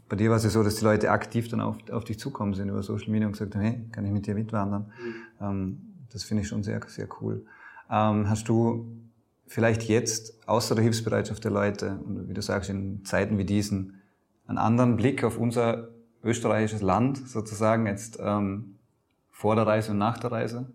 bei 0.08 0.16
dir 0.16 0.30
war 0.30 0.38
es 0.38 0.44
ja 0.44 0.52
so, 0.52 0.62
dass 0.62 0.76
die 0.76 0.86
Leute 0.86 1.10
aktiv 1.10 1.48
dann 1.48 1.60
auf, 1.60 1.78
auf 1.90 2.04
dich 2.04 2.20
zukommen 2.20 2.54
sind 2.54 2.70
über 2.70 2.84
Social 2.84 3.10
Media 3.10 3.26
und 3.26 3.32
gesagt 3.32 3.56
haben, 3.56 3.64
hey, 3.64 3.82
kann 3.92 4.06
ich 4.06 4.12
mit 4.12 4.28
dir 4.28 4.36
mitwandern? 4.36 4.92
Mhm. 5.40 5.46
Ähm, 5.46 5.82
das 6.14 6.24
finde 6.24 6.44
ich 6.44 6.48
schon 6.48 6.62
sehr, 6.62 6.80
sehr 6.86 7.08
cool. 7.20 7.44
Ähm, 7.90 8.30
hast 8.30 8.48
du 8.48 8.86
vielleicht 9.48 9.84
jetzt, 9.90 10.48
außer 10.48 10.76
der 10.76 10.84
Hilfsbereitschaft 10.84 11.44
der 11.44 11.52
Leute, 11.52 12.00
und 12.06 12.30
wie 12.30 12.34
du 12.36 12.44
sagst, 12.44 12.70
in 12.70 13.04
Zeiten 13.06 13.40
wie 13.40 13.44
diesen, 13.44 14.02
einen 14.46 14.60
anderen 14.60 14.98
Blick 14.98 15.24
auf 15.24 15.40
unser 15.40 15.88
österreichisches 16.24 16.84
Land 16.84 17.28
sozusagen 17.28 17.88
jetzt 17.88 18.20
ähm, 18.22 18.76
vor 19.40 19.56
der 19.56 19.66
Reise 19.66 19.92
und 19.92 20.00
nach 20.00 20.18
der 20.18 20.34
Reise, 20.34 20.66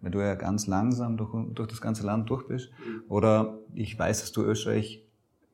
wenn 0.00 0.10
du 0.10 0.18
ja 0.18 0.34
ganz 0.34 0.66
langsam 0.66 1.16
durch, 1.16 1.30
durch 1.54 1.68
das 1.68 1.80
ganze 1.80 2.04
Land 2.04 2.28
durch 2.28 2.48
bist. 2.48 2.70
Mhm. 2.84 3.02
Oder 3.08 3.58
ich 3.74 3.96
weiß, 3.96 4.22
dass 4.22 4.32
du 4.32 4.42
Österreich 4.42 5.04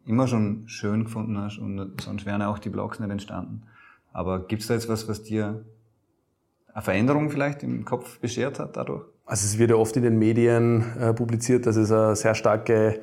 immer 0.07 0.27
schon 0.27 0.67
schön 0.67 1.05
gefunden 1.05 1.37
hast 1.37 1.59
und 1.59 2.01
sonst 2.01 2.25
wären 2.25 2.41
auch 2.41 2.59
die 2.59 2.71
Blogs 2.71 3.01
nicht 3.01 3.11
entstanden. 3.11 3.65
Aber 4.15 4.47
gibt 4.47 4.63
es 4.63 4.69
da 4.69 4.75
jetzt 4.75 4.89
was, 4.89 5.07
was 5.09 5.23
dir 5.23 5.63
eine 6.73 6.83
Veränderung 6.83 7.29
vielleicht 7.29 7.63
im 7.63 7.85
Kopf 7.85 8.19
beschert 8.21 8.59
hat 8.59 8.79
dadurch? 8.79 9.05
Also 9.27 9.45
es 9.45 9.59
wird 9.59 9.69
ja 9.69 9.77
oft 9.77 9.95
in 9.99 10.03
den 10.03 10.19
Medien 10.19 10.87
äh, 10.99 11.13
publiziert, 11.13 11.67
dass 11.67 11.77
es 11.77 11.93
eine 11.93 12.17
sehr 12.17 12.35
starke 12.35 13.03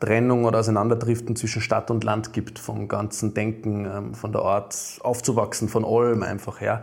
Trennung 0.00 0.44
oder 0.44 0.58
Auseinanderdriften 0.58 1.36
zwischen 1.36 1.62
Stadt 1.62 1.92
und 1.92 2.02
Land 2.02 2.32
gibt, 2.32 2.58
vom 2.58 2.88
ganzen 2.88 3.32
Denken, 3.32 3.84
ähm, 3.84 4.14
von 4.14 4.32
der 4.32 4.42
Art 4.42 4.98
aufzuwachsen, 5.04 5.68
von 5.68 5.84
allem 5.84 6.24
einfach 6.24 6.60
her. 6.60 6.82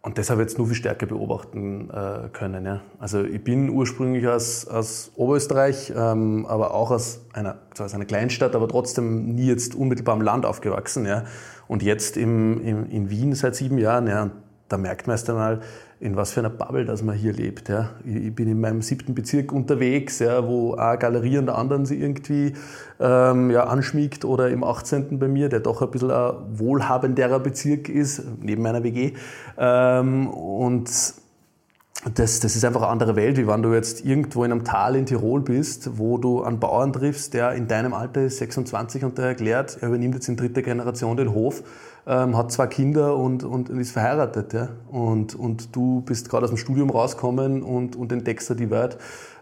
Und 0.00 0.16
das 0.16 0.30
habe 0.30 0.42
ich 0.42 0.48
jetzt 0.48 0.58
nur 0.58 0.68
viel 0.68 0.76
stärker 0.76 1.06
beobachten 1.06 1.90
äh, 1.90 2.28
können. 2.32 2.64
Ja. 2.64 2.82
Also 2.98 3.24
ich 3.24 3.42
bin 3.42 3.68
ursprünglich 3.68 4.26
aus, 4.28 4.66
aus 4.66 5.10
Oberösterreich, 5.16 5.92
ähm, 5.94 6.46
aber 6.46 6.72
auch 6.72 6.92
aus 6.92 7.20
einer, 7.32 7.58
zwar 7.74 7.86
aus 7.86 7.94
einer 7.94 8.04
Kleinstadt, 8.04 8.54
aber 8.54 8.68
trotzdem 8.68 9.34
nie 9.34 9.46
jetzt 9.46 9.74
unmittelbar 9.74 10.14
am 10.14 10.22
Land 10.22 10.46
aufgewachsen. 10.46 11.04
Ja. 11.04 11.24
Und 11.66 11.82
jetzt 11.82 12.16
im, 12.16 12.64
im, 12.64 12.90
in 12.90 13.10
Wien 13.10 13.34
seit 13.34 13.56
sieben 13.56 13.76
Jahren. 13.76 14.06
Ja. 14.06 14.30
Da 14.68 14.78
merkt 14.78 15.06
man 15.06 15.14
erst 15.14 15.28
einmal, 15.30 15.60
in 16.00 16.16
was 16.16 16.32
für 16.32 16.40
einer 16.40 16.50
Bubble 16.50 16.84
dass 16.84 17.02
man 17.02 17.16
hier 17.16 17.32
lebt. 17.32 17.68
Ja. 17.68 17.90
Ich 18.04 18.34
bin 18.34 18.48
in 18.48 18.60
meinem 18.60 18.82
siebten 18.82 19.14
Bezirk 19.14 19.52
unterwegs, 19.52 20.20
ja, 20.20 20.46
wo 20.46 20.74
eine 20.74 20.98
Galerie 20.98 21.38
an 21.38 21.46
der 21.46 21.58
anderen 21.58 21.86
sie 21.86 22.00
irgendwie 22.00 22.54
ähm, 23.00 23.50
ja, 23.50 23.64
anschmiegt 23.64 24.24
oder 24.24 24.48
im 24.48 24.62
18. 24.62 25.18
bei 25.18 25.28
mir, 25.28 25.48
der 25.48 25.60
doch 25.60 25.82
ein 25.82 25.90
bisschen 25.90 26.10
ein 26.10 26.34
wohlhabenderer 26.52 27.40
Bezirk 27.40 27.88
ist, 27.88 28.22
neben 28.40 28.62
meiner 28.62 28.82
WG. 28.84 29.12
Ähm, 29.56 30.28
und 30.28 30.88
das, 32.14 32.40
das 32.40 32.54
ist 32.54 32.64
einfach 32.64 32.82
eine 32.82 32.90
andere 32.90 33.16
Welt, 33.16 33.36
wie 33.36 33.46
wenn 33.48 33.62
du 33.62 33.74
jetzt 33.74 34.04
irgendwo 34.04 34.44
in 34.44 34.52
einem 34.52 34.64
Tal 34.64 34.94
in 34.94 35.06
Tirol 35.06 35.40
bist, 35.40 35.98
wo 35.98 36.16
du 36.16 36.42
einen 36.42 36.60
Bauern 36.60 36.92
triffst, 36.92 37.34
der 37.34 37.52
in 37.52 37.66
deinem 37.66 37.92
Alter 37.92 38.22
ist 38.22 38.38
26 38.38 39.04
und 39.04 39.18
der 39.18 39.26
erklärt, 39.26 39.78
er 39.80 39.88
übernimmt 39.88 40.14
jetzt 40.14 40.28
in 40.28 40.36
dritter 40.36 40.62
Generation 40.62 41.16
den 41.16 41.32
Hof 41.32 41.62
ähm, 42.08 42.36
hat 42.36 42.50
zwei 42.50 42.66
Kinder 42.66 43.16
und, 43.16 43.44
und 43.44 43.68
ist 43.68 43.92
verheiratet. 43.92 44.54
Ja? 44.54 44.70
Und, 44.90 45.34
und 45.34 45.76
du 45.76 46.00
bist 46.00 46.30
gerade 46.30 46.44
aus 46.44 46.50
dem 46.50 46.56
Studium 46.56 46.90
rausgekommen 46.90 47.62
und, 47.62 47.94
und 47.96 48.10
entdeckst 48.10 48.48
da 48.48 48.54
die 48.54 48.70
Welt 48.70 48.96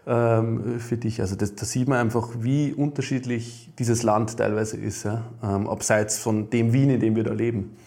ähm, 0.05 0.79
für 0.79 0.97
dich. 0.97 1.21
Also 1.21 1.35
da 1.37 1.45
sieht 1.45 1.87
man 1.87 1.99
einfach, 1.99 2.29
wie 2.39 2.73
unterschiedlich 2.73 3.71
dieses 3.79 4.03
Land 4.03 4.37
teilweise 4.37 4.77
ist, 4.77 5.05
ja? 5.05 5.23
ähm, 5.41 5.67
abseits 5.67 6.17
von 6.17 6.49
dem 6.49 6.73
Wien, 6.73 6.89
in 6.89 6.99
dem 6.99 7.15
wir 7.15 7.23
da 7.23 7.33
leben. 7.33 7.77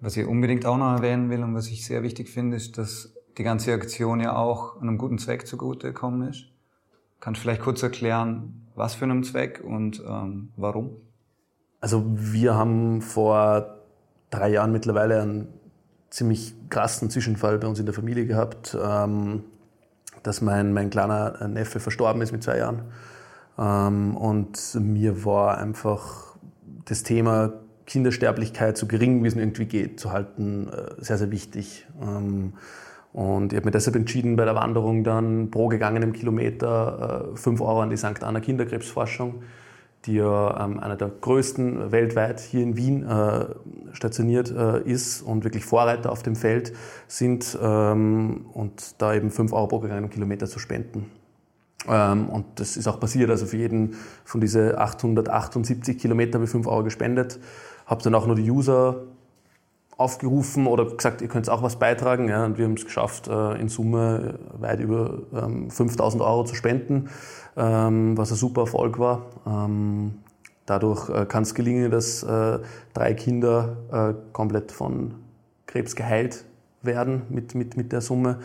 Was 0.00 0.16
ich 0.16 0.26
unbedingt 0.26 0.66
auch 0.66 0.76
noch 0.76 0.96
erwähnen 0.96 1.30
will 1.30 1.42
und 1.42 1.54
was 1.54 1.68
ich 1.68 1.86
sehr 1.86 2.02
wichtig 2.02 2.28
finde, 2.28 2.56
ist, 2.56 2.76
dass 2.76 3.14
die 3.38 3.42
ganze 3.42 3.72
Aktion 3.72 4.20
ja 4.20 4.36
auch 4.36 4.80
einem 4.80 4.98
guten 4.98 5.18
Zweck 5.18 5.46
zugute 5.46 5.88
gekommen 5.88 6.28
ist. 6.28 6.46
Kannst 7.20 7.40
du 7.40 7.42
vielleicht 7.42 7.62
kurz 7.62 7.82
erklären, 7.82 8.68
was 8.74 8.94
für 8.94 9.04
einen 9.04 9.24
Zweck 9.24 9.62
und 9.64 10.02
ähm, 10.06 10.50
warum? 10.56 10.96
Also 11.80 12.04
wir 12.06 12.54
haben 12.54 13.02
vor 13.02 13.78
drei 14.30 14.50
Jahren 14.50 14.72
mittlerweile 14.72 15.22
einen 15.22 15.48
ziemlich 16.10 16.54
krassen 16.70 17.10
Zwischenfall 17.10 17.58
bei 17.58 17.66
uns 17.66 17.78
in 17.78 17.86
der 17.86 17.94
Familie 17.94 18.26
gehabt, 18.26 18.76
ähm, 18.80 19.44
dass 20.22 20.40
mein, 20.40 20.72
mein 20.72 20.90
kleiner 20.90 21.48
Neffe 21.48 21.80
verstorben 21.80 22.22
ist 22.22 22.32
mit 22.32 22.42
zwei 22.42 22.58
Jahren. 22.58 22.82
Ähm, 23.58 24.16
und 24.16 24.74
mir 24.74 25.24
war 25.24 25.58
einfach 25.58 26.36
das 26.84 27.02
Thema 27.02 27.52
Kindersterblichkeit 27.86 28.76
so 28.76 28.86
gering, 28.86 29.22
wie 29.22 29.28
es 29.28 29.34
irgendwie 29.34 29.66
geht, 29.66 30.00
zu 30.00 30.12
halten, 30.12 30.68
äh, 30.68 30.94
sehr, 30.98 31.18
sehr 31.18 31.30
wichtig. 31.30 31.86
Ähm, 32.00 32.54
und 33.14 33.52
ich 33.52 33.56
habe 33.56 33.66
mir 33.66 33.70
deshalb 33.70 33.96
entschieden, 33.96 34.36
bei 34.36 34.44
der 34.44 34.54
Wanderung 34.54 35.04
dann 35.04 35.50
pro 35.50 35.68
gegangenem 35.68 36.12
Kilometer 36.12 37.30
äh, 37.32 37.36
5 37.36 37.60
Euro 37.62 37.80
an 37.80 37.88
die 37.88 37.96
St. 37.96 38.22
Anna 38.22 38.40
Kinderkrebsforschung 38.40 39.42
die 40.06 40.14
ja 40.14 40.64
ähm, 40.64 40.80
einer 40.80 40.96
der 40.96 41.08
größten 41.08 41.92
weltweit 41.92 42.40
hier 42.40 42.62
in 42.62 42.76
Wien 42.76 43.08
äh, 43.08 43.46
stationiert 43.92 44.50
äh, 44.50 44.82
ist 44.82 45.22
und 45.22 45.44
wirklich 45.44 45.64
Vorreiter 45.64 46.12
auf 46.12 46.22
dem 46.22 46.36
Feld 46.36 46.72
sind 47.08 47.58
ähm, 47.60 48.46
und 48.52 49.00
da 49.00 49.14
eben 49.14 49.30
5 49.30 49.52
Euro 49.52 49.66
pro 49.66 49.78
gegangenem 49.80 50.10
Kilometer 50.10 50.46
zu 50.46 50.58
spenden. 50.58 51.10
Ähm, 51.88 52.28
und 52.28 52.44
das 52.56 52.76
ist 52.76 52.86
auch 52.86 53.00
passiert, 53.00 53.30
also 53.30 53.46
für 53.46 53.56
jeden 53.56 53.96
von 54.24 54.40
diesen 54.40 54.76
878 54.76 55.98
Kilometern 55.98 56.34
habe 56.34 56.44
ich 56.44 56.50
5 56.50 56.66
Euro 56.66 56.84
gespendet, 56.84 57.40
habe 57.86 58.02
dann 58.02 58.14
auch 58.14 58.26
nur 58.26 58.36
die 58.36 58.50
User 58.50 59.04
aufgerufen 59.96 60.66
oder 60.66 60.86
gesagt, 60.86 61.22
ihr 61.22 61.28
könnt 61.28 61.48
auch 61.48 61.62
was 61.62 61.76
beitragen. 61.76 62.28
Ja, 62.28 62.44
und 62.44 62.58
wir 62.58 62.64
haben 62.64 62.74
es 62.74 62.84
geschafft, 62.84 63.28
äh, 63.28 63.60
in 63.60 63.68
Summe 63.68 64.38
weit 64.58 64.80
über 64.80 65.18
5000 65.68 66.20
ähm, 66.20 66.26
Euro 66.26 66.44
zu 66.44 66.54
spenden, 66.54 67.10
ähm, 67.56 68.16
was 68.16 68.30
ein 68.32 68.36
super 68.36 68.62
Erfolg 68.62 68.98
war. 68.98 69.26
Ähm, 69.46 70.16
dadurch 70.66 71.08
äh, 71.10 71.26
kann 71.26 71.44
es 71.44 71.54
gelingen, 71.54 71.90
dass 71.90 72.22
äh, 72.22 72.58
drei 72.92 73.14
Kinder 73.14 74.24
komplett 74.32 74.72
von 74.72 75.14
Krebs 75.66 75.94
geheilt 75.96 76.44
werden 76.82 77.22
mit, 77.28 77.54
mit, 77.54 77.76
mit 77.76 77.92
der 77.92 78.00
Summe, 78.00 78.40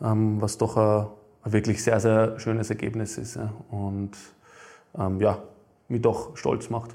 was 0.00 0.58
doch 0.58 0.76
ein, 0.76 1.06
ein 1.42 1.52
wirklich 1.52 1.82
sehr, 1.82 2.00
sehr 2.00 2.38
schönes 2.38 2.70
Ergebnis 2.70 3.16
ist 3.16 3.38
und 3.70 4.10
ja, 5.18 5.38
mich 5.88 6.02
doch 6.02 6.36
stolz 6.36 6.70
macht. 6.70 6.90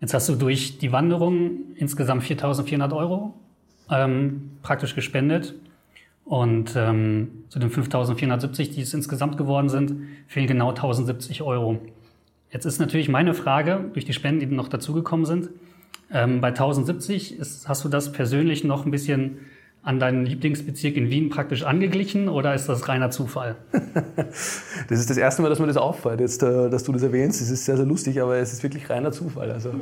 Jetzt 0.00 0.14
hast 0.14 0.28
du 0.28 0.34
durch 0.34 0.78
die 0.78 0.92
Wanderung 0.92 1.74
insgesamt 1.76 2.22
4.400 2.22 2.96
Euro 2.96 3.34
ähm, 3.90 4.52
praktisch 4.62 4.94
gespendet. 4.94 5.54
Und 6.24 6.74
ähm, 6.76 7.44
zu 7.48 7.58
den 7.58 7.70
5.470, 7.70 8.72
die 8.72 8.82
es 8.82 8.94
insgesamt 8.94 9.36
geworden 9.36 9.68
sind, 9.68 10.02
fehlen 10.28 10.46
genau 10.46 10.70
1.070 10.72 11.42
Euro. 11.42 11.80
Jetzt 12.50 12.66
ist 12.66 12.78
natürlich 12.78 13.08
meine 13.08 13.34
Frage, 13.34 13.90
durch 13.92 14.04
die 14.04 14.12
Spenden, 14.12 14.40
die 14.40 14.46
noch 14.46 14.68
dazugekommen 14.68 15.26
sind, 15.26 15.50
Ähm, 16.12 16.40
bei 16.40 16.48
1070 16.48 17.38
ist, 17.38 17.68
hast 17.68 17.84
du 17.84 17.88
das 17.88 18.10
persönlich 18.10 18.64
noch 18.64 18.84
ein 18.84 18.90
bisschen 18.90 19.38
an 19.82 19.98
deinen 19.98 20.26
Lieblingsbezirk 20.26 20.96
in 20.96 21.10
Wien 21.10 21.30
praktisch 21.30 21.64
angeglichen 21.64 22.28
oder 22.28 22.54
ist 22.54 22.68
das 22.68 22.88
reiner 22.88 23.10
Zufall? 23.10 23.56
das 24.16 24.98
ist 24.98 25.08
das 25.08 25.16
erste 25.16 25.42
Mal, 25.42 25.48
dass 25.48 25.58
mir 25.58 25.66
das 25.66 25.76
auffällt, 25.76 26.20
jetzt, 26.20 26.42
äh, 26.42 26.68
dass 26.68 26.84
du 26.84 26.92
das 26.92 27.02
erwähnst. 27.02 27.40
Es 27.40 27.50
ist 27.50 27.64
sehr, 27.64 27.76
sehr 27.76 27.86
lustig, 27.86 28.20
aber 28.20 28.36
es 28.36 28.52
ist 28.52 28.62
wirklich 28.62 28.90
reiner 28.90 29.12
Zufall. 29.12 29.50
Also. 29.50 29.72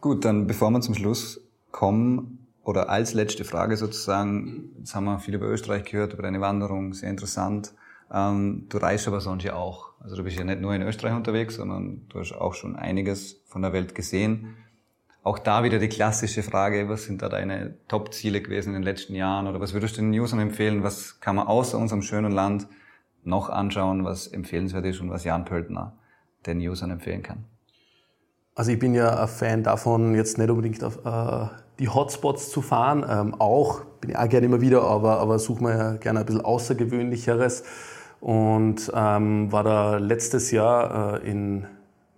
Gut, 0.00 0.24
dann 0.24 0.46
bevor 0.46 0.70
wir 0.70 0.80
zum 0.80 0.94
Schluss 0.94 1.40
kommen, 1.70 2.38
oder 2.68 2.90
als 2.90 3.14
letzte 3.14 3.46
Frage 3.46 3.78
sozusagen, 3.78 4.72
jetzt 4.78 4.94
haben 4.94 5.06
wir 5.06 5.20
viel 5.20 5.34
über 5.34 5.46
Österreich 5.46 5.84
gehört, 5.84 6.12
über 6.12 6.22
deine 6.22 6.42
Wanderung, 6.42 6.92
sehr 6.92 7.08
interessant. 7.08 7.72
Ähm, 8.12 8.66
du 8.68 8.76
reist 8.76 9.08
aber 9.08 9.22
sonst 9.22 9.44
ja 9.44 9.54
auch. 9.54 9.92
Also 10.00 10.16
du 10.16 10.22
bist 10.22 10.36
ja 10.36 10.44
nicht 10.44 10.60
nur 10.60 10.74
in 10.74 10.82
Österreich 10.82 11.14
unterwegs, 11.14 11.54
sondern 11.54 12.02
du 12.10 12.20
hast 12.20 12.32
auch 12.32 12.52
schon 12.52 12.76
einiges 12.76 13.40
von 13.46 13.62
der 13.62 13.72
Welt 13.72 13.94
gesehen. 13.94 14.56
Auch 15.22 15.38
da 15.38 15.62
wieder 15.64 15.78
die 15.78 15.88
klassische 15.88 16.42
Frage, 16.42 16.88
was 16.88 17.04
sind 17.04 17.22
da 17.22 17.28
deine 17.28 17.74
Top-Ziele 17.88 18.40
gewesen 18.40 18.70
in 18.70 18.74
den 18.74 18.82
letzten 18.82 19.14
Jahren? 19.14 19.46
Oder 19.46 19.60
was 19.60 19.74
würdest 19.74 19.96
du 19.96 20.00
den 20.00 20.18
Usern 20.18 20.38
empfehlen, 20.38 20.82
was 20.82 21.20
kann 21.20 21.36
man 21.36 21.46
außer 21.46 21.76
unserem 21.76 22.02
schönen 22.02 22.32
Land 22.32 22.68
noch 23.24 23.50
anschauen, 23.50 24.04
was 24.04 24.26
empfehlenswert 24.26 24.86
ist 24.86 25.00
und 25.00 25.10
was 25.10 25.24
Jan 25.24 25.44
Pöltner 25.44 25.92
den 26.46 26.58
Usern 26.60 26.90
empfehlen 26.90 27.22
kann? 27.22 27.44
Also 28.54 28.72
ich 28.72 28.78
bin 28.78 28.94
ja 28.94 29.20
ein 29.20 29.28
Fan 29.28 29.62
davon, 29.62 30.14
jetzt 30.14 30.38
nicht 30.38 30.50
unbedingt 30.50 30.82
auf 30.82 31.04
äh, 31.04 31.48
die 31.78 31.88
Hotspots 31.88 32.50
zu 32.50 32.62
fahren, 32.62 33.04
ähm, 33.08 33.34
auch, 33.40 33.84
bin 34.00 34.10
ich 34.10 34.16
auch 34.16 34.28
gerne 34.28 34.46
immer 34.46 34.60
wieder, 34.60 34.82
aber, 34.82 35.20
aber 35.20 35.38
suche 35.38 35.62
mir 35.62 35.76
ja 35.76 35.92
gerne 35.92 36.20
ein 36.20 36.26
bisschen 36.26 36.44
Außergewöhnlicheres. 36.44 37.62
Und 38.20 38.90
ähm, 38.94 39.52
war 39.52 39.62
da 39.62 39.98
letztes 39.98 40.50
Jahr 40.50 41.22
äh, 41.22 41.30
in 41.30 41.66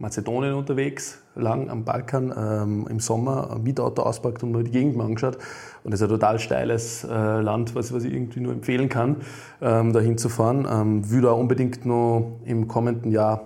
Mazedonien 0.00 0.54
unterwegs, 0.54 1.18
lang 1.34 1.68
am 1.68 1.84
Balkan, 1.84 2.32
ähm, 2.36 2.86
im 2.88 3.00
Sommer, 3.00 3.50
ein 3.52 3.62
Mietauto 3.62 4.02
auspackt 4.02 4.42
und 4.42 4.52
mir 4.52 4.64
die 4.64 4.70
Gegend 4.70 4.96
mal 4.96 5.04
angeschaut. 5.04 5.36
Und 5.84 5.92
das 5.92 6.00
ist 6.00 6.04
ein 6.04 6.08
total 6.08 6.38
steiles 6.38 7.04
äh, 7.04 7.40
Land, 7.40 7.74
was, 7.74 7.92
was 7.92 8.04
ich 8.04 8.14
irgendwie 8.14 8.40
nur 8.40 8.54
empfehlen 8.54 8.88
kann, 8.88 9.16
ähm, 9.60 9.92
da 9.92 10.00
hinzufahren. 10.00 10.66
Ähm, 10.70 11.10
würde 11.10 11.30
auch 11.30 11.38
unbedingt 11.38 11.84
noch 11.84 12.38
im 12.46 12.66
kommenden 12.66 13.12
Jahr 13.12 13.42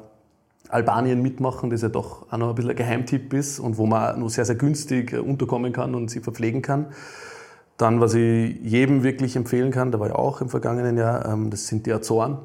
Albanien 0.68 1.22
mitmachen, 1.22 1.70
das 1.70 1.82
ja 1.82 1.88
doch 1.88 2.30
auch 2.30 2.38
noch 2.38 2.50
ein 2.50 2.54
bisschen 2.54 2.70
ein 2.70 2.76
Geheimtipp 2.76 3.34
ist 3.34 3.58
und 3.58 3.76
wo 3.76 3.86
man 3.86 4.20
nur 4.20 4.30
sehr, 4.30 4.44
sehr 4.44 4.54
günstig 4.54 5.12
äh, 5.12 5.18
unterkommen 5.18 5.72
kann 5.72 5.96
und 5.96 6.08
sich 6.08 6.22
verpflegen 6.22 6.62
kann. 6.62 6.86
Dann, 7.78 8.00
was 8.00 8.14
ich 8.14 8.56
jedem 8.62 9.02
wirklich 9.02 9.34
empfehlen 9.34 9.72
kann, 9.72 9.90
da 9.90 9.98
war 9.98 10.06
ich 10.06 10.14
auch 10.14 10.40
im 10.40 10.48
vergangenen 10.48 10.96
Jahr, 10.96 11.26
ähm, 11.26 11.50
das 11.50 11.66
sind 11.66 11.86
die 11.86 11.92
Azoren. 11.92 12.38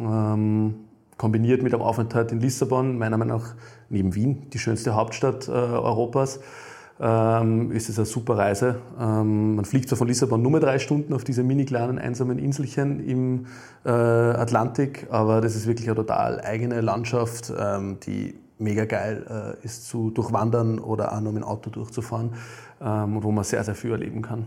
Ähm, 0.00 0.74
kombiniert 1.16 1.62
mit 1.62 1.72
einem 1.72 1.82
Aufenthalt 1.82 2.32
in 2.32 2.40
Lissabon, 2.40 2.98
meiner 2.98 3.16
Meinung 3.16 3.38
nach 3.38 3.54
neben 3.88 4.14
Wien, 4.14 4.50
die 4.52 4.58
schönste 4.58 4.94
Hauptstadt 4.94 5.48
äh, 5.48 5.52
Europas, 5.52 6.40
ähm, 7.00 7.72
ist 7.72 7.88
es 7.88 7.98
eine 7.98 8.06
super 8.06 8.38
Reise. 8.38 8.76
Ähm, 9.00 9.56
man 9.56 9.64
fliegt 9.64 9.88
zwar 9.88 9.98
von 9.98 10.08
Lissabon 10.08 10.42
nur 10.42 10.52
mehr 10.52 10.60
drei 10.60 10.78
Stunden 10.78 11.12
auf 11.12 11.24
diese 11.24 11.42
mini 11.42 11.64
kleinen 11.64 11.98
einsamen 11.98 12.38
Inselchen 12.38 13.00
im 13.00 13.46
äh, 13.84 13.90
Atlantik, 13.90 15.08
aber 15.10 15.40
das 15.40 15.56
ist 15.56 15.66
wirklich 15.66 15.88
eine 15.88 15.96
total 15.96 16.40
eigene 16.40 16.80
Landschaft, 16.80 17.52
ähm, 17.56 17.98
die 18.06 18.34
mega 18.58 18.84
geil 18.84 19.56
äh, 19.60 19.64
ist 19.64 19.88
zu 19.88 20.10
durchwandern 20.10 20.78
oder 20.78 21.12
auch 21.12 21.20
nur 21.20 21.32
mit 21.32 21.42
dem 21.42 21.48
Auto 21.48 21.70
durchzufahren, 21.70 22.34
ähm, 22.80 23.22
wo 23.22 23.32
man 23.32 23.44
sehr, 23.44 23.64
sehr 23.64 23.74
viel 23.74 23.90
erleben 23.90 24.22
kann. 24.22 24.46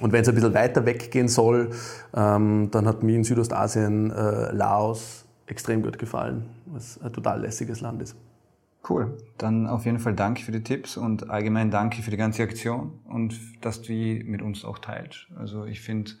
Und 0.00 0.12
wenn 0.12 0.22
es 0.22 0.28
ein 0.28 0.34
bisschen 0.34 0.54
weiter 0.54 0.84
weggehen 0.86 1.28
soll, 1.28 1.70
ähm, 2.14 2.68
dann 2.72 2.86
hat 2.88 3.04
mir 3.04 3.14
in 3.14 3.22
Südostasien 3.22 4.10
äh, 4.10 4.52
Laos, 4.52 5.23
extrem 5.46 5.82
gut 5.82 5.98
gefallen, 5.98 6.46
was 6.66 7.00
ein 7.02 7.12
total 7.12 7.40
lässiges 7.40 7.80
Land 7.80 8.02
ist. 8.02 8.16
Cool. 8.88 9.16
Dann 9.38 9.66
auf 9.66 9.86
jeden 9.86 9.98
Fall 9.98 10.14
danke 10.14 10.42
für 10.42 10.52
die 10.52 10.62
Tipps 10.62 10.96
und 10.96 11.30
allgemein 11.30 11.70
danke 11.70 12.02
für 12.02 12.10
die 12.10 12.18
ganze 12.18 12.42
Aktion 12.42 12.92
und 13.04 13.34
dass 13.62 13.80
du 13.80 13.88
die 13.88 14.22
mit 14.24 14.42
uns 14.42 14.64
auch 14.64 14.78
teilst. 14.78 15.26
Also 15.36 15.64
ich 15.64 15.80
finde, 15.80 16.12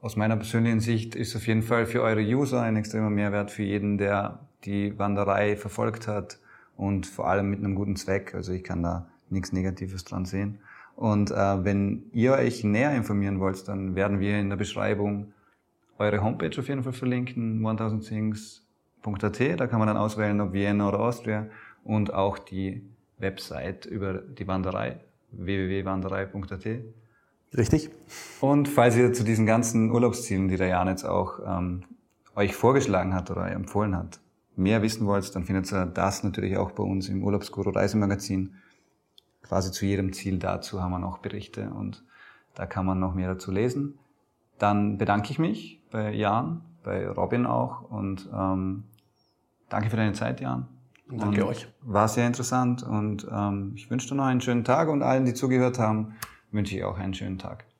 aus 0.00 0.16
meiner 0.16 0.36
persönlichen 0.36 0.80
Sicht 0.80 1.16
ist 1.16 1.34
auf 1.34 1.46
jeden 1.46 1.62
Fall 1.62 1.86
für 1.86 2.02
eure 2.02 2.20
User 2.20 2.62
ein 2.62 2.76
extremer 2.76 3.10
Mehrwert 3.10 3.50
für 3.50 3.64
jeden, 3.64 3.98
der 3.98 4.46
die 4.64 4.96
Wanderei 4.98 5.56
verfolgt 5.56 6.06
hat 6.06 6.38
und 6.76 7.06
vor 7.06 7.28
allem 7.28 7.50
mit 7.50 7.58
einem 7.58 7.74
guten 7.74 7.96
Zweck. 7.96 8.34
Also 8.34 8.52
ich 8.52 8.62
kann 8.62 8.82
da 8.82 9.08
nichts 9.30 9.52
Negatives 9.52 10.04
dran 10.04 10.26
sehen. 10.26 10.60
Und 10.96 11.32
äh, 11.32 11.64
wenn 11.64 12.04
ihr 12.12 12.34
euch 12.34 12.62
näher 12.62 12.94
informieren 12.94 13.40
wollt, 13.40 13.66
dann 13.66 13.96
werden 13.96 14.20
wir 14.20 14.38
in 14.38 14.48
der 14.48 14.56
Beschreibung 14.56 15.32
eure 16.04 16.22
Homepage 16.22 16.58
auf 16.58 16.68
jeden 16.68 16.82
Fall 16.82 16.92
verlinken, 16.92 17.60
1000things.at. 17.60 19.60
Da 19.60 19.66
kann 19.66 19.78
man 19.78 19.88
dann 19.88 19.96
auswählen, 19.96 20.40
ob 20.40 20.52
Vienna 20.52 20.88
oder 20.88 21.00
Austria 21.00 21.48
und 21.82 22.12
auch 22.12 22.38
die 22.38 22.82
Website 23.18 23.86
über 23.86 24.14
die 24.14 24.46
Wanderei, 24.46 25.00
www.wanderei.at. 25.32 26.66
Richtig. 27.56 27.90
Und 28.40 28.68
falls 28.68 28.96
ihr 28.96 29.12
zu 29.12 29.22
diesen 29.22 29.46
ganzen 29.46 29.90
Urlaubszielen, 29.90 30.48
die 30.48 30.56
der 30.56 30.68
Jan 30.68 30.88
jetzt 30.88 31.04
auch 31.04 31.38
ähm, 31.46 31.84
euch 32.34 32.54
vorgeschlagen 32.54 33.14
hat 33.14 33.30
oder 33.30 33.50
empfohlen 33.50 33.96
hat, 33.96 34.20
mehr 34.56 34.82
wissen 34.82 35.06
wollt, 35.06 35.34
dann 35.34 35.44
findet 35.44 35.72
ihr 35.72 35.86
das 35.86 36.24
natürlich 36.24 36.56
auch 36.56 36.72
bei 36.72 36.82
uns 36.82 37.08
im 37.08 37.22
Urlaubsguru 37.22 37.70
Reisemagazin. 37.70 38.54
Quasi 39.42 39.70
zu 39.70 39.86
jedem 39.86 40.12
Ziel 40.12 40.38
dazu 40.38 40.82
haben 40.82 40.90
wir 40.90 40.98
noch 40.98 41.18
Berichte 41.18 41.70
und 41.70 42.04
da 42.54 42.66
kann 42.66 42.86
man 42.86 42.98
noch 42.98 43.14
mehr 43.14 43.28
dazu 43.28 43.50
lesen. 43.50 43.98
Dann 44.58 44.98
bedanke 44.98 45.30
ich 45.30 45.38
mich 45.38 45.80
bei 45.94 46.12
Jan, 46.12 46.60
bei 46.82 47.08
Robin 47.08 47.46
auch 47.46 47.82
und 47.88 48.28
ähm, 48.34 48.82
danke 49.68 49.90
für 49.90 49.96
deine 49.96 50.12
Zeit, 50.12 50.40
Jan. 50.40 50.66
Danke 51.08 51.44
und 51.44 51.50
euch. 51.50 51.68
War 51.82 52.08
sehr 52.08 52.26
interessant 52.26 52.82
und 52.82 53.28
ähm, 53.30 53.74
ich 53.76 53.88
wünsche 53.90 54.08
dir 54.08 54.16
noch 54.16 54.24
einen 54.24 54.40
schönen 54.40 54.64
Tag 54.64 54.88
und 54.88 55.02
allen, 55.02 55.24
die 55.24 55.34
zugehört 55.34 55.78
haben, 55.78 56.16
wünsche 56.50 56.76
ich 56.76 56.82
auch 56.82 56.98
einen 56.98 57.14
schönen 57.14 57.38
Tag. 57.38 57.66